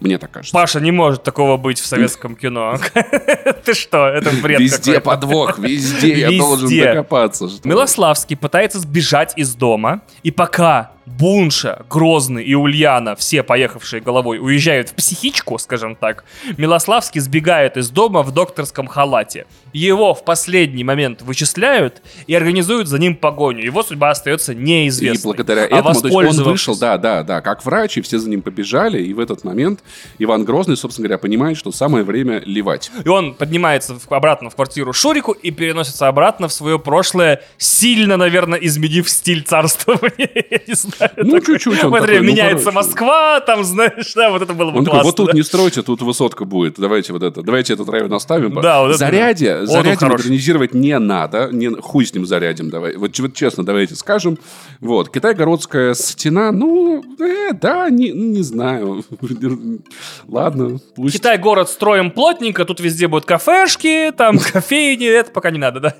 [0.00, 0.52] Мне так кажется.
[0.52, 2.78] Паша, не может такого быть в советском кино.
[3.64, 7.48] Ты что, это бред Везде подвох, везде я должен докопаться.
[7.64, 14.90] Милославский пытается сбежать из дома, и пока Бунша, Грозный и Ульяна, все поехавшие головой, уезжают
[14.90, 16.24] в психичку, скажем так,
[16.56, 19.46] Милославский сбегает из дома в докторском халате.
[19.72, 23.64] Его в последний момент вычисляют и организуют за ним погоню.
[23.64, 25.22] Его судьба остается И неизвестной.
[25.22, 28.28] благодаря А этому, то есть он вышел, да, да, да, как врач, и все за
[28.30, 29.80] ним побежали, и в этот момент
[30.18, 32.90] Иван Грозный, собственно говоря, понимает, что самое время ливать.
[33.04, 38.16] И он поднимается в- обратно в квартиру Шурику и переносится обратно в свое прошлое, сильно,
[38.16, 40.28] наверное, изменив стиль царствования.
[40.50, 40.97] Я не знаю.
[41.16, 42.72] Ну, чуть-чуть такой, ну, меняется.
[42.72, 45.02] Москва, там, знаешь, да, вот это было бы классно.
[45.02, 46.74] вот тут не стройте, тут высотка будет.
[46.78, 48.60] Давайте вот это, давайте этот район оставим.
[48.60, 50.08] Да, вот заряде хороший.
[50.08, 51.48] модернизировать не надо.
[51.52, 52.96] Не, хуй с ним зарядим, давай.
[52.96, 54.38] Вот, честно, давайте скажем.
[54.80, 59.04] Вот, Китай-городская стена, ну, э, да, не, не знаю.
[60.28, 61.14] Ладно, пусть.
[61.14, 65.94] Китай город строим плотненько, тут везде будут кафешки, там кофейни, это пока не надо, да?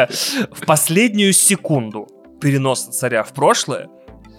[0.52, 2.08] В последнюю секунду
[2.40, 3.88] переноса царя в прошлое,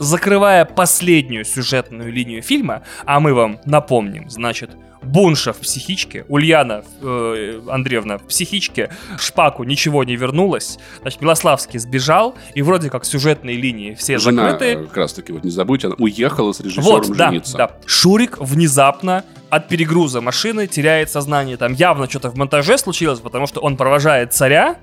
[0.01, 4.71] закрывая последнюю сюжетную линию фильма, а мы вам напомним, значит,
[5.03, 12.35] Бунша в психичке, Ульяна э, Андреевна в психичке, Шпаку ничего не вернулось, значит, Милославский сбежал,
[12.53, 14.65] и вроде как сюжетные линии все Жена, закрыты.
[14.73, 17.57] э, как раз таки, вот не забудьте, она уехала с режиссером Вот, да, жениться.
[17.57, 17.71] да.
[17.87, 21.57] Шурик внезапно от перегруза машины теряет сознание.
[21.57, 24.77] Там явно что-то в монтаже случилось, потому что он провожает царя.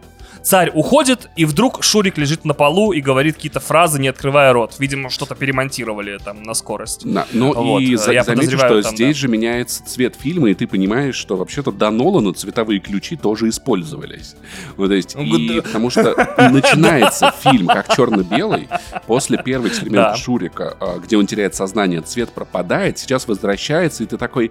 [0.48, 4.76] Царь уходит, и вдруг Шурик лежит на полу и говорит какие-то фразы, не открывая рот.
[4.78, 7.02] Видимо, что-то перемонтировали там на скорость.
[7.04, 9.20] Да, ну Вот, и за- я подозреваю, что там, здесь да.
[9.20, 14.36] же меняется цвет фильма, и ты понимаешь, что вообще-то до Нолана цветовые ключи тоже использовались.
[14.78, 18.68] Ну, то есть, Ну, и потому что начинается фильм как черно-белый,
[19.06, 20.16] после первого эксперимента.
[20.16, 24.50] Шурика, а, где он теряет сознание, цвет пропадает, сейчас возвращается, и ты такой...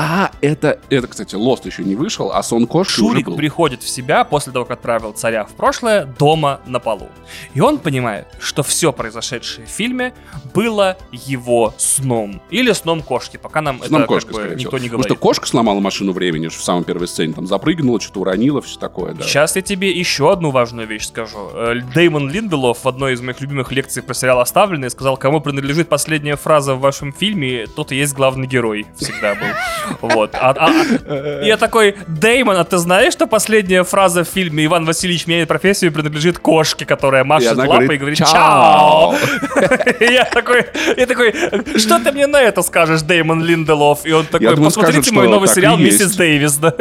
[0.00, 3.36] А, это, это, кстати, Лост еще не вышел, а сон кошки уже Шурик был.
[3.36, 7.08] приходит в себя после того, как отправил царя в прошлое дома на полу.
[7.52, 10.14] И он понимает, что все произошедшее в фильме
[10.54, 12.40] было его сном.
[12.50, 14.78] Или сном кошки, пока нам Сном это кошки, как бы никто всего.
[14.78, 15.06] не Потому говорит.
[15.16, 19.14] что кошка сломала машину времени в самой первой сцене, там запрыгнула, что-то уронила, все такое,
[19.14, 19.24] да.
[19.24, 21.50] Сейчас я тебе еще одну важную вещь скажу.
[21.54, 25.88] Э, Дэймон Линделов в одной из моих любимых лекций про сериал «Оставленный» сказал, кому принадлежит
[25.88, 28.86] последняя фраза в вашем фильме, тот и есть главный герой.
[28.96, 29.48] Всегда был.
[30.00, 30.34] Вот.
[30.34, 30.70] А- а-
[31.08, 35.48] а- Я такой, Дэймон, а ты знаешь, что последняя фраза в фильме «Иван Васильевич меняет
[35.48, 39.14] профессию» принадлежит кошке, которая машет лапой и говорит «Чао!»
[40.00, 40.66] Я такой,
[40.96, 41.32] я такой,
[41.78, 44.00] что ты мне на это скажешь, Дэймон Линделов?
[44.04, 45.76] И он такой, посмотрите мой новый сериал.
[45.76, 46.56] «Миссис Дэвис».
[46.56, 46.74] да.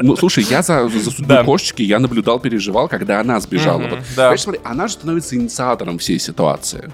[0.00, 1.44] Ну, слушай, я за, за судьбу Да.
[1.44, 3.78] кошечки я наблюдал, переживал, когда она сбежала.
[3.78, 3.98] Мгм, Вот.
[4.16, 4.22] да.
[4.22, 6.90] Понимаешь, смотри, она же становится инициатором всей ситуации.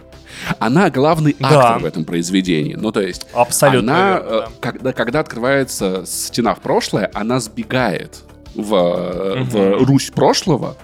[0.59, 1.49] Она главный Да.
[1.49, 2.74] актор в этом произведении.
[2.74, 4.45] Ну, то есть, Абсолютно она, верно, да.
[4.47, 8.22] э, когда, когда открывается стена в прошлое, она сбегает
[8.55, 10.76] в, э, в Русь прошлого.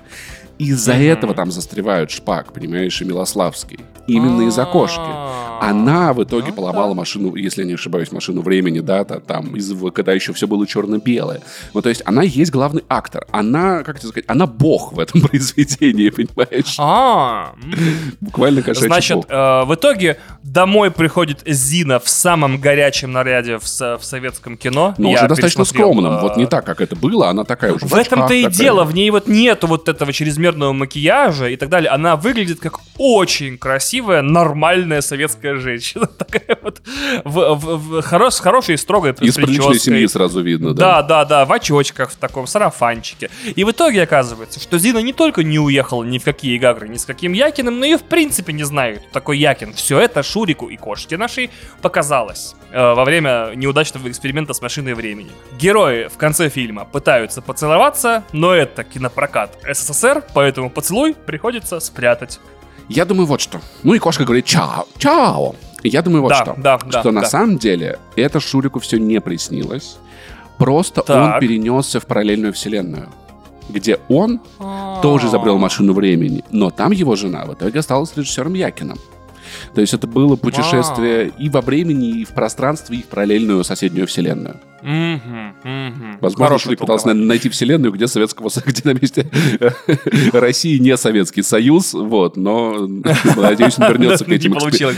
[0.64, 3.78] Из-за этого там застревают Шпак, понимаешь, и Милославский.
[4.06, 5.00] Именно из-за кошки.
[5.00, 5.58] А.
[5.62, 9.56] Она в итоге Ну поломала машину, если я не ошибаюсь, машину времени, да, та- там,
[9.56, 11.40] из, когда еще все было черно-белое.
[11.72, 13.26] Вот, то есть она есть главный актор.
[13.30, 16.76] Она, как тебе сказать, она бог в этом произведении, понимаешь?
[16.78, 17.54] А.
[18.20, 23.96] Буквально кошачий Значит, э, в итоге домой приходит Зина в самом горячем наряде в, со-
[23.96, 24.94] в советском кино.
[24.98, 26.12] Но Я уже достаточно пересмотрел, скромным.
[26.18, 27.28] э, Вот не так, как это было.
[27.30, 31.48] Она такая уже В этом-то и дело, в ней вот нету вот этого чрезмерного макияжа
[31.48, 31.90] и так далее.
[31.90, 36.07] Она выглядит как очень красивая, нормальная советская женщина.
[36.18, 36.80] Такая вот
[37.24, 41.02] в, в- в хоро- с хорошей, строгой Из приличной семьи сразу видно, Да, да.
[41.02, 43.30] да, да, в очочках, в таком сарафанчике.
[43.57, 46.96] И в итоге оказывается, что Зина не только не уехала ни в какие Гагры, ни
[46.96, 49.72] с каким Якиным, но и в принципе не знает, кто такой Якин.
[49.74, 51.50] Все это Шурику и кошке нашей
[51.82, 55.30] показалось э, во время неудачного эксперимента с машиной времени.
[55.59, 62.41] Герои в конце фильма пытаются поцеловаться, но это кинопрокат СССР, поэтому поцелуй приходится спрятать.
[62.89, 63.61] Я думаю вот что.
[63.82, 65.55] Ну и кошка говорит чао, чао.
[65.82, 66.55] Я думаю вот Да, что.
[66.59, 67.26] да, да, что на да.
[67.28, 69.97] самом деле это Шурику все не приснилось.
[70.59, 71.35] Просто Так.
[71.35, 73.09] он перенесся в параллельную вселенную,
[73.68, 74.41] где он
[75.03, 78.99] тоже изобрел машину времени, но там его жена в итоге осталась режиссером Якином.
[79.74, 84.07] То есть это было путешествие и во времени, и в пространстве, и в параллельную соседнюю
[84.07, 84.61] вселенную.
[86.20, 89.30] Возможно, Шурик пытался найти вселенную, где Советского Со- где на месте
[90.32, 92.87] России не Советский Союз, вот, но
[93.37, 94.55] надеюсь, он вернется к этим.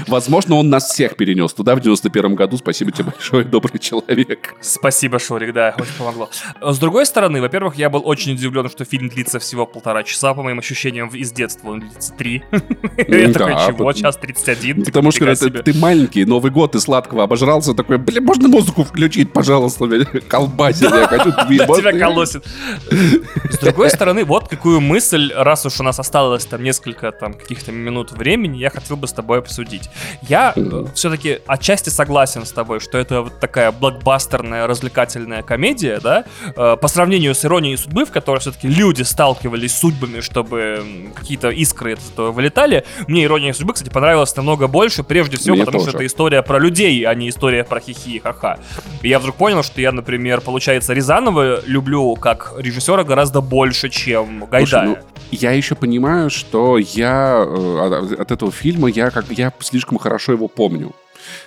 [0.08, 2.56] Возможно, он нас всех перенес туда в 91 году.
[2.56, 4.54] Спасибо тебе большое, добрый человек.
[4.60, 6.30] Спасибо, Шурик, да, очень помогло.
[6.60, 10.42] С другой стороны, во-первых, я был очень удивлен, что фильм длится всего полтора часа, по
[10.42, 12.42] моим ощущениям, из детства он длится три.
[13.08, 14.84] Я такой, чего, час 31?
[14.84, 19.75] Потому что ты маленький, Новый год, ты сладкого обожрался, такой, блин, можно музыку включить, пожалуйста,
[19.84, 22.44] меня колбасит, я хочу тебя можно?» колосит.
[23.50, 27.72] С другой стороны, вот какую мысль, раз уж у нас осталось там несколько там каких-то
[27.72, 29.88] минут времени, я хотел бы с тобой обсудить.
[30.22, 30.54] Я
[30.94, 36.24] все-таки отчасти согласен с тобой, что это вот такая блокбастерная развлекательная комедия, да,
[36.56, 41.50] э, по сравнению с «Иронией судьбы», в которой все-таки люди сталкивались с судьбами, чтобы какие-то
[41.50, 42.84] искры из этого вылетали.
[43.06, 46.04] Мне «Ирония судьбы», кстати, понравилась намного больше, прежде всего, Мне потому что тоже.
[46.04, 48.58] это история про людей, а не история про хихи и ха-ха.
[49.02, 54.46] И я вдруг понял, что я, например, получается, Рязанова люблю как режиссера гораздо больше, чем
[54.48, 54.86] Слушай, Гайдая.
[54.88, 54.98] ну,
[55.32, 57.78] я еще понимаю, что я э,
[58.12, 60.92] от- от этого фильма я как я слишком хорошо его помню.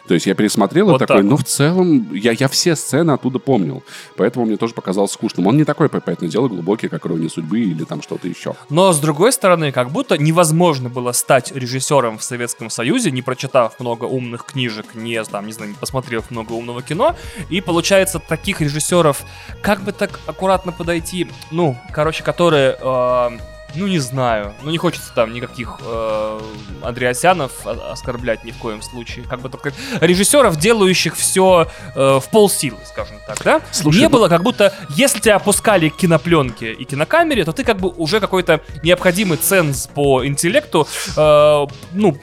[0.09, 3.11] То есть я пересмотрел и Вот такой, так ну в целом я, я все сцены
[3.11, 3.83] оттуда помнил.
[4.17, 5.45] Поэтому мне тоже показался скучным.
[5.45, 8.55] Он не такой, понятное дело, глубокий, как «Ирония судьбы» или там что-то еще.
[8.71, 13.79] Но, с другой стороны, как будто невозможно было стать режиссером в Советском Союзе, не прочитав
[13.79, 17.15] много умных книжек, не, там, не знаю, не посмотрев много умного кино.
[17.51, 19.21] И получается, таких режиссеров,
[19.61, 22.79] как бы так аккуратно подойти, ну, короче, которые...
[22.81, 24.53] э, ну, не знаю.
[24.61, 26.39] Ну, не хочется там никаких э,
[26.83, 29.25] Андреасянов оскорблять ни в коем случае.
[29.25, 33.61] Как бы сказать, режиссеров, делающих все в полсилы, скажем так, да?
[33.71, 37.63] Слушай, не ну- было как будто, если тебя опускали к кинопленке и кинокамере, то ты
[37.63, 42.17] как бы уже какой-то необходимый ценз по интеллекту, э, ну,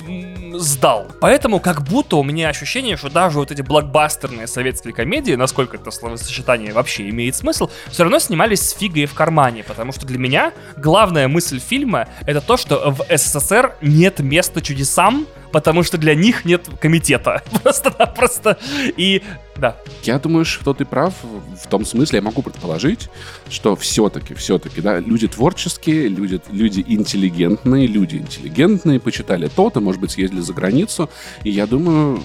[0.58, 1.06] сдал.
[1.20, 5.90] Поэтому как будто у меня ощущение, что даже вот эти блокбастерные советские комедии, насколько это
[5.90, 10.52] словосочетание вообще имеет смысл, все равно снимались с фигой в кармане, потому что для меня
[10.76, 16.46] главная мысль фильма это то, что в СССР нет места чудесам, потому что для них
[16.46, 17.42] нет комитета.
[17.62, 18.56] Просто-напросто.
[18.96, 19.22] И
[19.56, 19.76] да.
[20.02, 23.10] Я думаю, что ты прав в том смысле, я могу предположить,
[23.50, 30.12] что все-таки, все-таки, да, люди творческие, люди, люди интеллигентные, люди интеллигентные, почитали то-то, может быть,
[30.12, 31.10] съездили за границу,
[31.44, 32.22] и я думаю,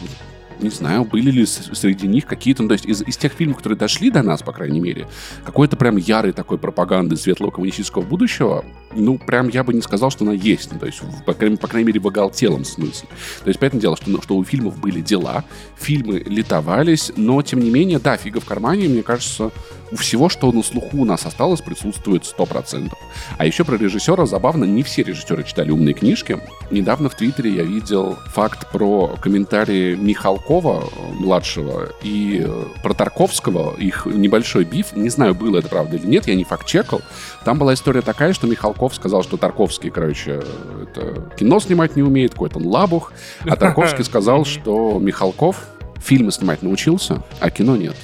[0.62, 3.78] не знаю, были ли среди них какие-то, ну, то есть из, из тех фильмов, которые
[3.78, 5.08] дошли до нас, по крайней мере,
[5.44, 10.26] какой-то прям ярый такой пропаганды светлого коммунистического будущего, ну, прям я бы не сказал, что
[10.26, 10.72] она есть.
[10.72, 13.08] Ну, то есть, по, крайней, по крайней мере, в оголтелом смысле.
[13.44, 15.44] То есть, поэтому дело, что, ну, что у фильмов были дела,
[15.78, 19.52] фильмы литовались, но, тем не менее, да, фига в кармане, мне кажется,
[19.92, 22.92] у всего, что на слуху у нас осталось, присутствует 100%.
[23.38, 26.40] А еще про режиссера забавно, не все режиссеры читали умные книжки.
[26.70, 34.06] Недавно в Твиттере я видел факт про комментарии Михалкова, младшего, и э, про Тарковского, их
[34.06, 34.96] небольшой биф.
[34.96, 37.02] Не знаю, было это правда или нет, я не факт-чекал.
[37.44, 40.42] Там была история такая, что Михалков сказал, что Тарковский, короче,
[40.82, 43.12] это кино снимать не умеет, какой-то он лабух.
[43.42, 45.68] А Тарковский сказал, что Михалков
[46.02, 47.96] фильмы снимать научился, а кино нет.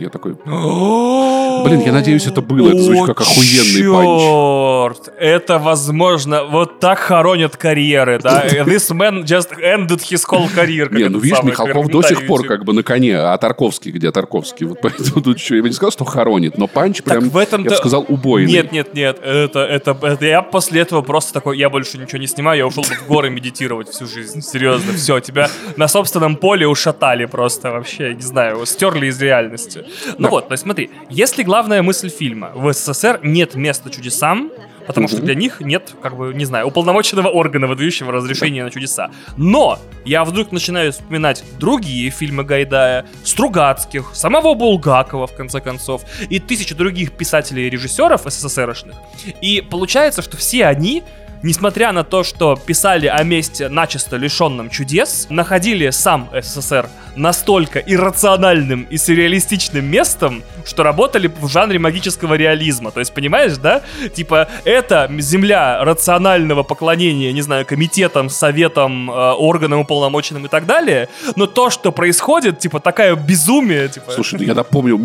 [0.00, 0.34] Я такой...
[0.34, 2.68] Блин, я надеюсь, это было.
[2.68, 5.00] Это звучит как охуенный панч.
[5.00, 6.44] Черт, это возможно.
[6.44, 8.46] Вот так хоронят карьеры, да?
[8.48, 10.88] This man just ended his whole career.
[10.94, 14.66] Не, ну видишь, Михалков до сих пор как бы на коне, а Тарковский где Тарковский?
[14.66, 17.64] Вот поэтому тут что, я бы не сказал, что хоронит, но панч прям, в этом
[17.64, 18.52] я бы сказал, убойный.
[18.52, 22.26] Нет, нет, нет, это, это, это, я после этого просто такой, я больше ничего не
[22.26, 27.26] снимаю, я ушел в горы медитировать всю жизнь, серьезно, все, тебя на собственном поле ушатали
[27.26, 29.84] просто вообще, не знаю, стерли из реальности.
[30.18, 34.50] Ну вот, то есть смотри, если главная мысль фильма в СССР нет места чудесам,
[34.86, 39.10] потому что для них нет, как бы, не знаю, уполномоченного органа, выдающего разрешение на чудеса.
[39.36, 46.40] Но я вдруг начинаю вспоминать другие фильмы Гайдая, Стругацких, самого Булгакова, в конце концов, и
[46.40, 48.96] тысячи других писателей и режиссеров СССРшных.
[49.40, 51.04] И получается, что все они
[51.42, 58.86] несмотря на то, что писали о месте начисто лишенном чудес, находили сам СССР настолько иррациональным
[58.90, 62.90] и сюрреалистичным местом, что работали в жанре магического реализма.
[62.90, 63.82] То есть, понимаешь, да?
[64.14, 71.08] Типа, это земля рационального поклонения, не знаю, комитетам, советам, э, органам уполномоченным и так далее,
[71.36, 74.12] но то, что происходит, типа, такая безумие, типа...
[74.12, 74.98] Слушай, ну я напомню,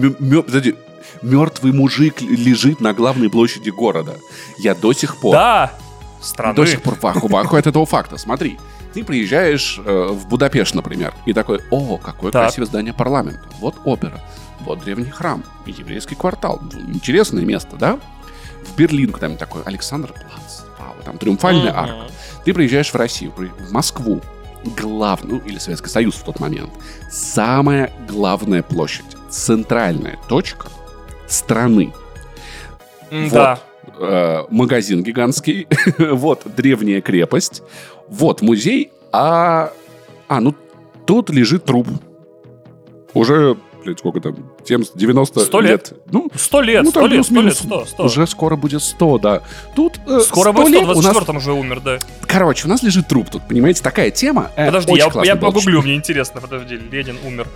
[1.21, 4.15] мертвый мужик лежит на главной площади города.
[4.59, 5.33] Я до сих пор...
[5.33, 5.71] Да,
[6.25, 6.55] страны.
[6.55, 8.17] До сих пор в аху, в аху от этого факта.
[8.17, 8.59] Смотри,
[8.93, 12.43] ты приезжаешь э, в Будапешт, например, и такой, о, какое так.
[12.43, 13.43] красивое здание парламента.
[13.59, 14.21] Вот опера,
[14.61, 16.61] вот древний храм, еврейский квартал.
[16.87, 17.99] Интересное место, да?
[18.63, 21.77] В Берлин куда-нибудь такой, Александр Плац, вау, там триумфальная mm-hmm.
[21.77, 22.11] арка.
[22.43, 24.21] Ты приезжаешь в Россию, в Москву,
[24.63, 26.71] главную, или Советский Союз в тот момент,
[27.11, 30.69] самая главная площадь, центральная точка
[31.27, 31.93] страны.
[33.11, 33.33] Mm, вот.
[33.33, 33.59] Да
[33.99, 35.67] э, магазин гигантский,
[35.97, 37.63] вот древняя крепость,
[38.07, 39.71] вот музей, а...
[40.27, 40.55] А, ну
[41.05, 41.87] тут лежит труп.
[43.13, 44.35] Уже, блядь, сколько там,
[44.67, 45.71] 70, 90 100 лет.
[45.71, 45.93] лет.
[46.11, 48.03] Ну, 100 лет, ну, 100 лет, 100 лет, 100, 100.
[48.03, 49.41] Уже скоро будет 100, да.
[49.75, 51.43] Тут э, Скоро будет 100, в 24 нас...
[51.43, 51.99] уже умер, да.
[52.27, 54.51] Короче, у нас лежит труп тут, понимаете, такая тема.
[54.55, 57.47] Э, подожди, я, я погуглю, мне интересно, подожди, Ленин умер.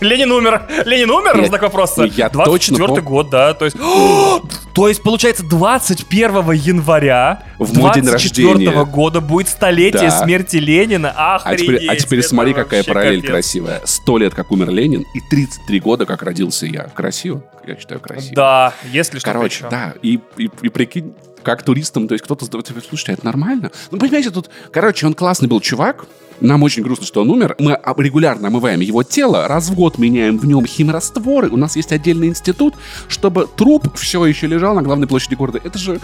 [0.00, 0.62] Ленин умер.
[0.84, 1.40] Lenин умер?
[1.40, 2.04] Я, знак вопроса.
[2.04, 3.54] Я 24 точно год, да.
[3.54, 3.76] То есть,
[4.74, 10.22] то есть, получается, 21 января в мой день рождения года будет столетие да.
[10.22, 11.10] смерти Ленина.
[11.10, 11.60] Охренеть.
[11.60, 13.30] А теперь, а теперь смотри, какая параллель капец.
[13.30, 13.80] красивая.
[13.84, 16.84] 100 лет, как умер Ленин, и 33 года, как родился я.
[16.94, 17.44] Красиво?
[17.66, 18.34] Я считаю, красиво.
[18.34, 19.94] Да, если что Короче, да.
[20.02, 23.70] И, и, и прикинь, как туристам, то есть кто-то задает тебе, слушайте, а это нормально?
[23.90, 26.06] Ну, понимаете, тут, короче, он классный был чувак,
[26.40, 27.54] нам очень грустно, что он умер.
[27.58, 31.48] Мы регулярно омываем его тело, раз в год меняем в нем химрастворы.
[31.50, 32.74] У нас есть отдельный институт,
[33.08, 35.60] чтобы труп все еще лежал на главной площади города.
[35.62, 36.00] Это же,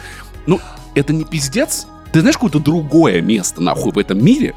[0.47, 0.61] ну,
[0.95, 1.87] это не пиздец?
[2.13, 4.55] Ты знаешь какое-то другое место, нахуй, в этом мире,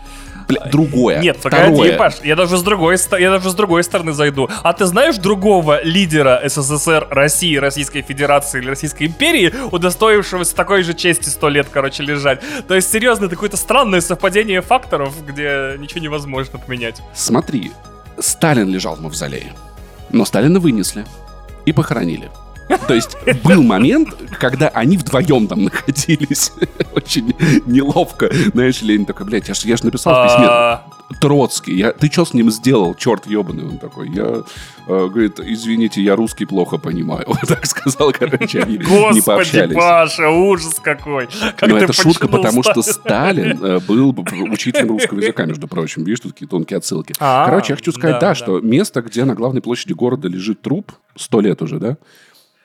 [0.59, 1.19] другое.
[1.19, 4.49] Нет, погоди, Паш, я даже, с другой, я даже с другой стороны зайду.
[4.63, 10.93] А ты знаешь другого лидера СССР, России, Российской Федерации или Российской империи, удостоившегося такой же
[10.93, 12.41] чести сто лет, короче, лежать?
[12.67, 17.01] То есть, серьезно, это какое-то странное совпадение факторов, где ничего невозможно поменять.
[17.13, 17.71] Смотри,
[18.19, 19.53] Сталин лежал в мавзолее,
[20.09, 21.05] но Сталина вынесли
[21.65, 22.29] и похоронили.
[22.87, 24.09] То есть был момент,
[24.39, 26.51] когда они вдвоем там находились.
[26.93, 27.33] Очень
[27.65, 28.29] неловко.
[28.53, 30.47] Знаешь, Ленин такой, блядь, я же написал в письме.
[30.49, 30.85] А.
[31.19, 33.65] Троцкий, я, ты что с ним сделал, черт ебаный?
[33.65, 34.43] Он такой, я,
[34.87, 37.25] э, говорит, извините, я русский плохо понимаю.
[37.27, 39.75] Вот так сказал, короче, они Господи, не пообщались.
[39.75, 41.27] Паша, ужас какой.
[41.57, 44.15] Как Но это шутка, потому что Сталин э, был
[44.51, 46.03] учителем русского языка, между прочим.
[46.03, 47.13] Видишь, тут такие тонкие отсылки.
[47.19, 50.91] А, короче, я хочу сказать, да, что место, где на главной площади города лежит труп,
[51.15, 51.97] сто лет уже, да,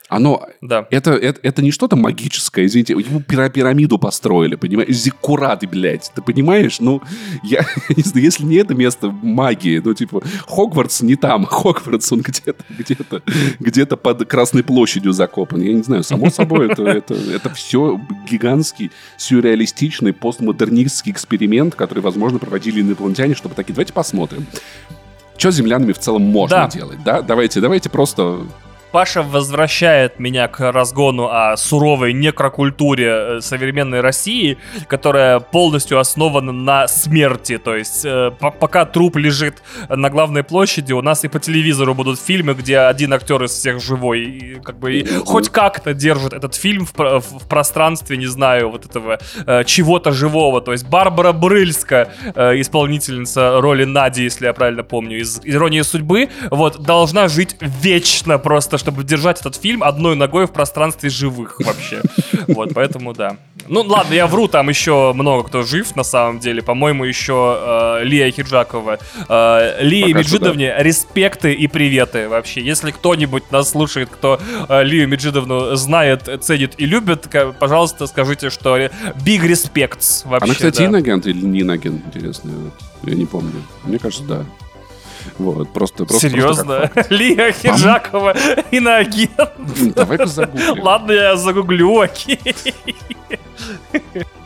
[0.08, 0.86] оно, да.
[0.90, 6.78] это, это, это не что-то магическое, извините, ему пирамиду построили, понимаешь, зиккураты, блядь, ты понимаешь?
[6.78, 7.02] Ну,
[7.42, 13.22] я, если не это место магии, ну, типа, Хогвартс не там, Хогвартс, он где-то, где-то,
[13.58, 18.00] где-то под Красной площадью закопан, я не знаю, само собой, это, это, это все
[18.30, 24.46] гигантский, сюрреалистичный, постмодернистский эксперимент, который, возможно, проводили инопланетяне, чтобы такие, давайте посмотрим,
[25.36, 26.68] что с землянами в целом можно Да.
[26.68, 27.22] делать, да?
[27.22, 28.40] Давайте, давайте просто
[28.92, 34.56] Паша возвращает меня к разгону о суровой некрокультуре э, современной России,
[34.88, 37.58] которая полностью основана на смерти.
[37.58, 39.56] То есть, э, по- пока труп лежит
[39.88, 43.82] на главной площади, у нас и по телевизору будут фильмы, где один актер из всех
[43.82, 44.20] живой.
[44.24, 48.70] И, как бы, и хоть как-то держит этот фильм в, в- в пространстве, не знаю,
[48.70, 50.60] вот этого э, чего-то живого.
[50.62, 56.28] То есть Барбара Брыльска, э, исполнительница роли Нади, если я правильно помню, из «Иронии судьбы»,
[56.50, 62.02] вот, должна жить вечно просто, чтобы держать этот фильм одной ногой в пространстве живых вообще.
[62.46, 63.36] Вот, поэтому да.
[63.66, 66.62] Ну, ладно, я вру, там еще много кто жив, на самом деле.
[66.62, 68.98] По-моему, еще э, Лия Хиджакова.
[69.28, 72.60] Э, Лии Пока Меджидовне респекты и приветы вообще.
[72.60, 77.26] Если кто-нибудь нас слушает, кто э, Лию Меджидовну знает, ценит и любит,
[77.58, 80.44] пожалуйста, скажите, что big respects вообще.
[80.44, 80.86] Она, кстати, да.
[80.86, 82.52] инагент или не инагент, интересно.
[83.02, 83.62] Я не помню.
[83.84, 84.44] Мне кажется, да.
[85.38, 86.04] Вот, просто...
[86.06, 86.90] просто Серьезно?
[87.10, 88.34] Лия Хиджакова
[88.70, 89.36] иноагент?
[89.36, 90.82] просто как- Давай-ка загуглим.
[90.82, 92.40] Ладно, я загуглю, окей.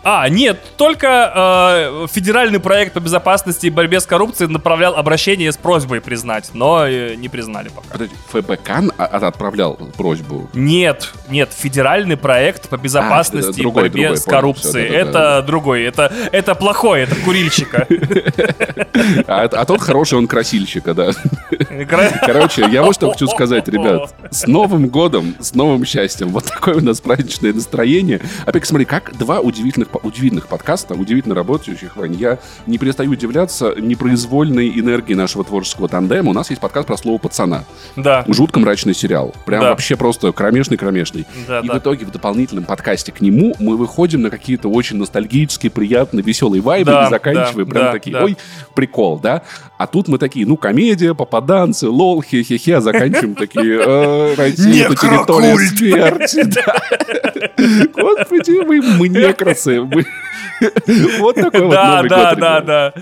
[0.02, 5.58] А, нет, только э, федеральный проект по безопасности и борьбе с коррупцией направлял обращение с
[5.58, 7.86] просьбой признать, но э, не признали пока.
[7.92, 10.48] Подожди, ФБК а- а- отправлял просьбу.
[10.54, 14.86] Нет, нет, федеральный проект по безопасности это и другой, борьбе другой, с понял, коррупцией.
[14.86, 15.38] всё, да-да-да.
[15.38, 17.86] это другой, это, это плохой, это курильщика.
[19.26, 21.10] А, а тот хороший, он красильщика, да.
[22.26, 24.14] Короче, я вот что хочу сказать, ребят.
[24.30, 26.28] С Новым годом, с новым счастьем.
[26.28, 28.20] Вот такое у нас праздничное настроение.
[28.46, 32.14] Опять, смотри, как два удивительных, удивительных подкаста, удивительно работающих, Вань.
[32.14, 36.30] Я не перестаю удивляться непроизвольной энергии нашего творческого тандема.
[36.30, 37.64] У нас есть подкаст про слово «пацана».
[37.96, 39.34] Да, Жутко мрачный сериал.
[39.46, 39.70] Прям Да.
[39.70, 41.26] вообще просто кромешный-кромешный.
[41.48, 41.74] да, И да.
[41.74, 46.60] в итоге в дополнительном подкасте к нему мы выходим на какие-то очень ностальгические, приятные, веселые
[46.62, 48.24] вайбы Да, и заканчиваем да, прям да, такие, да.
[48.24, 48.36] ой,
[48.74, 49.42] прикол, да?
[49.78, 54.96] А тут мы такие, ну, комедия, попаданцы, лол, хе-хе-хе, а заканчиваем такие, э, Россия, это
[54.96, 56.50] территория смерти.
[57.94, 59.80] Господи, вы, мы некрасы.
[61.18, 62.64] Вот такой вот Да, Новый да, год, да, ребят.
[62.66, 62.94] да.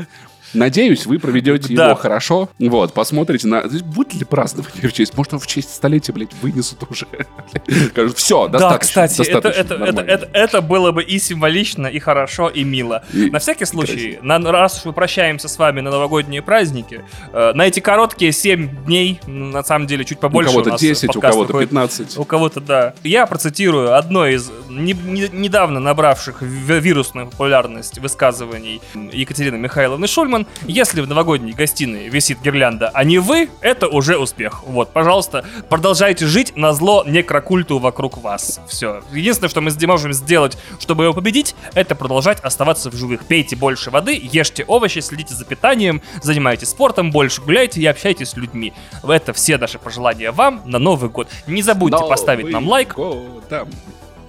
[0.55, 1.87] Надеюсь, вы проведете Да.
[1.87, 2.49] его хорошо.
[2.59, 3.63] Вот, посмотрите на...
[3.63, 5.17] Будет ли празднование в честь?
[5.17, 7.07] Может, он в честь столетия, блядь, вынесут уже.
[7.91, 9.07] Скажут, все, Да, достаточно.
[9.07, 10.11] кстати, это, достаточно, это, это, нормально».
[10.11, 13.05] это, это было бы и символично, и хорошо, и мило.
[13.13, 17.53] И на всякий случай, на, раз уж мы прощаемся с вами на новогодние праздники, э,
[17.55, 21.15] на эти короткие 7 дней, м, на самом деле чуть У побольше кого-то нас 10,
[21.17, 21.71] у кого-то выходит.
[21.71, 22.17] 15.
[22.19, 22.95] У кого-то, да.
[23.05, 28.81] Я процитирую одно из не- не- недавно набравших ви- вирусную популярность высказываний
[29.13, 30.38] Екатерины Михайловны Шульман.
[30.67, 34.63] Если в новогодней гостиной висит гирлянда, а не вы, это уже успех.
[34.67, 38.61] Вот, пожалуйста, продолжайте жить на зло некрокульту вокруг вас.
[38.69, 39.03] Все.
[39.13, 43.25] Единственное, что мы можем сделать, чтобы его победить, это продолжать оставаться в живых.
[43.25, 48.37] Пейте больше воды, ешьте овощи, следите за питанием, занимайтесь спортом, больше гуляйте и общайтесь с
[48.37, 48.73] людьми.
[49.03, 51.29] Это все наши пожелания вам на Новый год.
[51.47, 52.95] Не забудьте поставить нам лайк.
[52.95, 53.69] годом.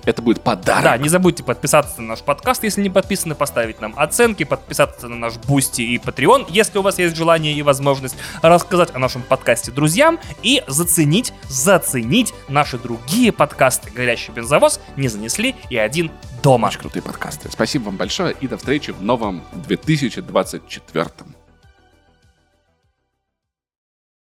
[0.10, 0.84] Это будет подарок.
[0.84, 5.16] Да, не забудьте подписаться на наш подкаст, если не подписаны, поставить нам оценки, подписаться на
[5.16, 9.72] наш Boosty и Patreon, если у вас есть желание и возможность рассказать о нашем подкасте
[9.72, 13.92] друзьям и заценить, заценить наши другие подкасты.
[13.92, 16.10] Горящий бензовоз не занесли и один
[16.42, 16.70] дома.
[16.70, 17.52] Очень крутые подкасты.
[17.52, 21.39] Спасибо вам большое и до встречи в новом 2024.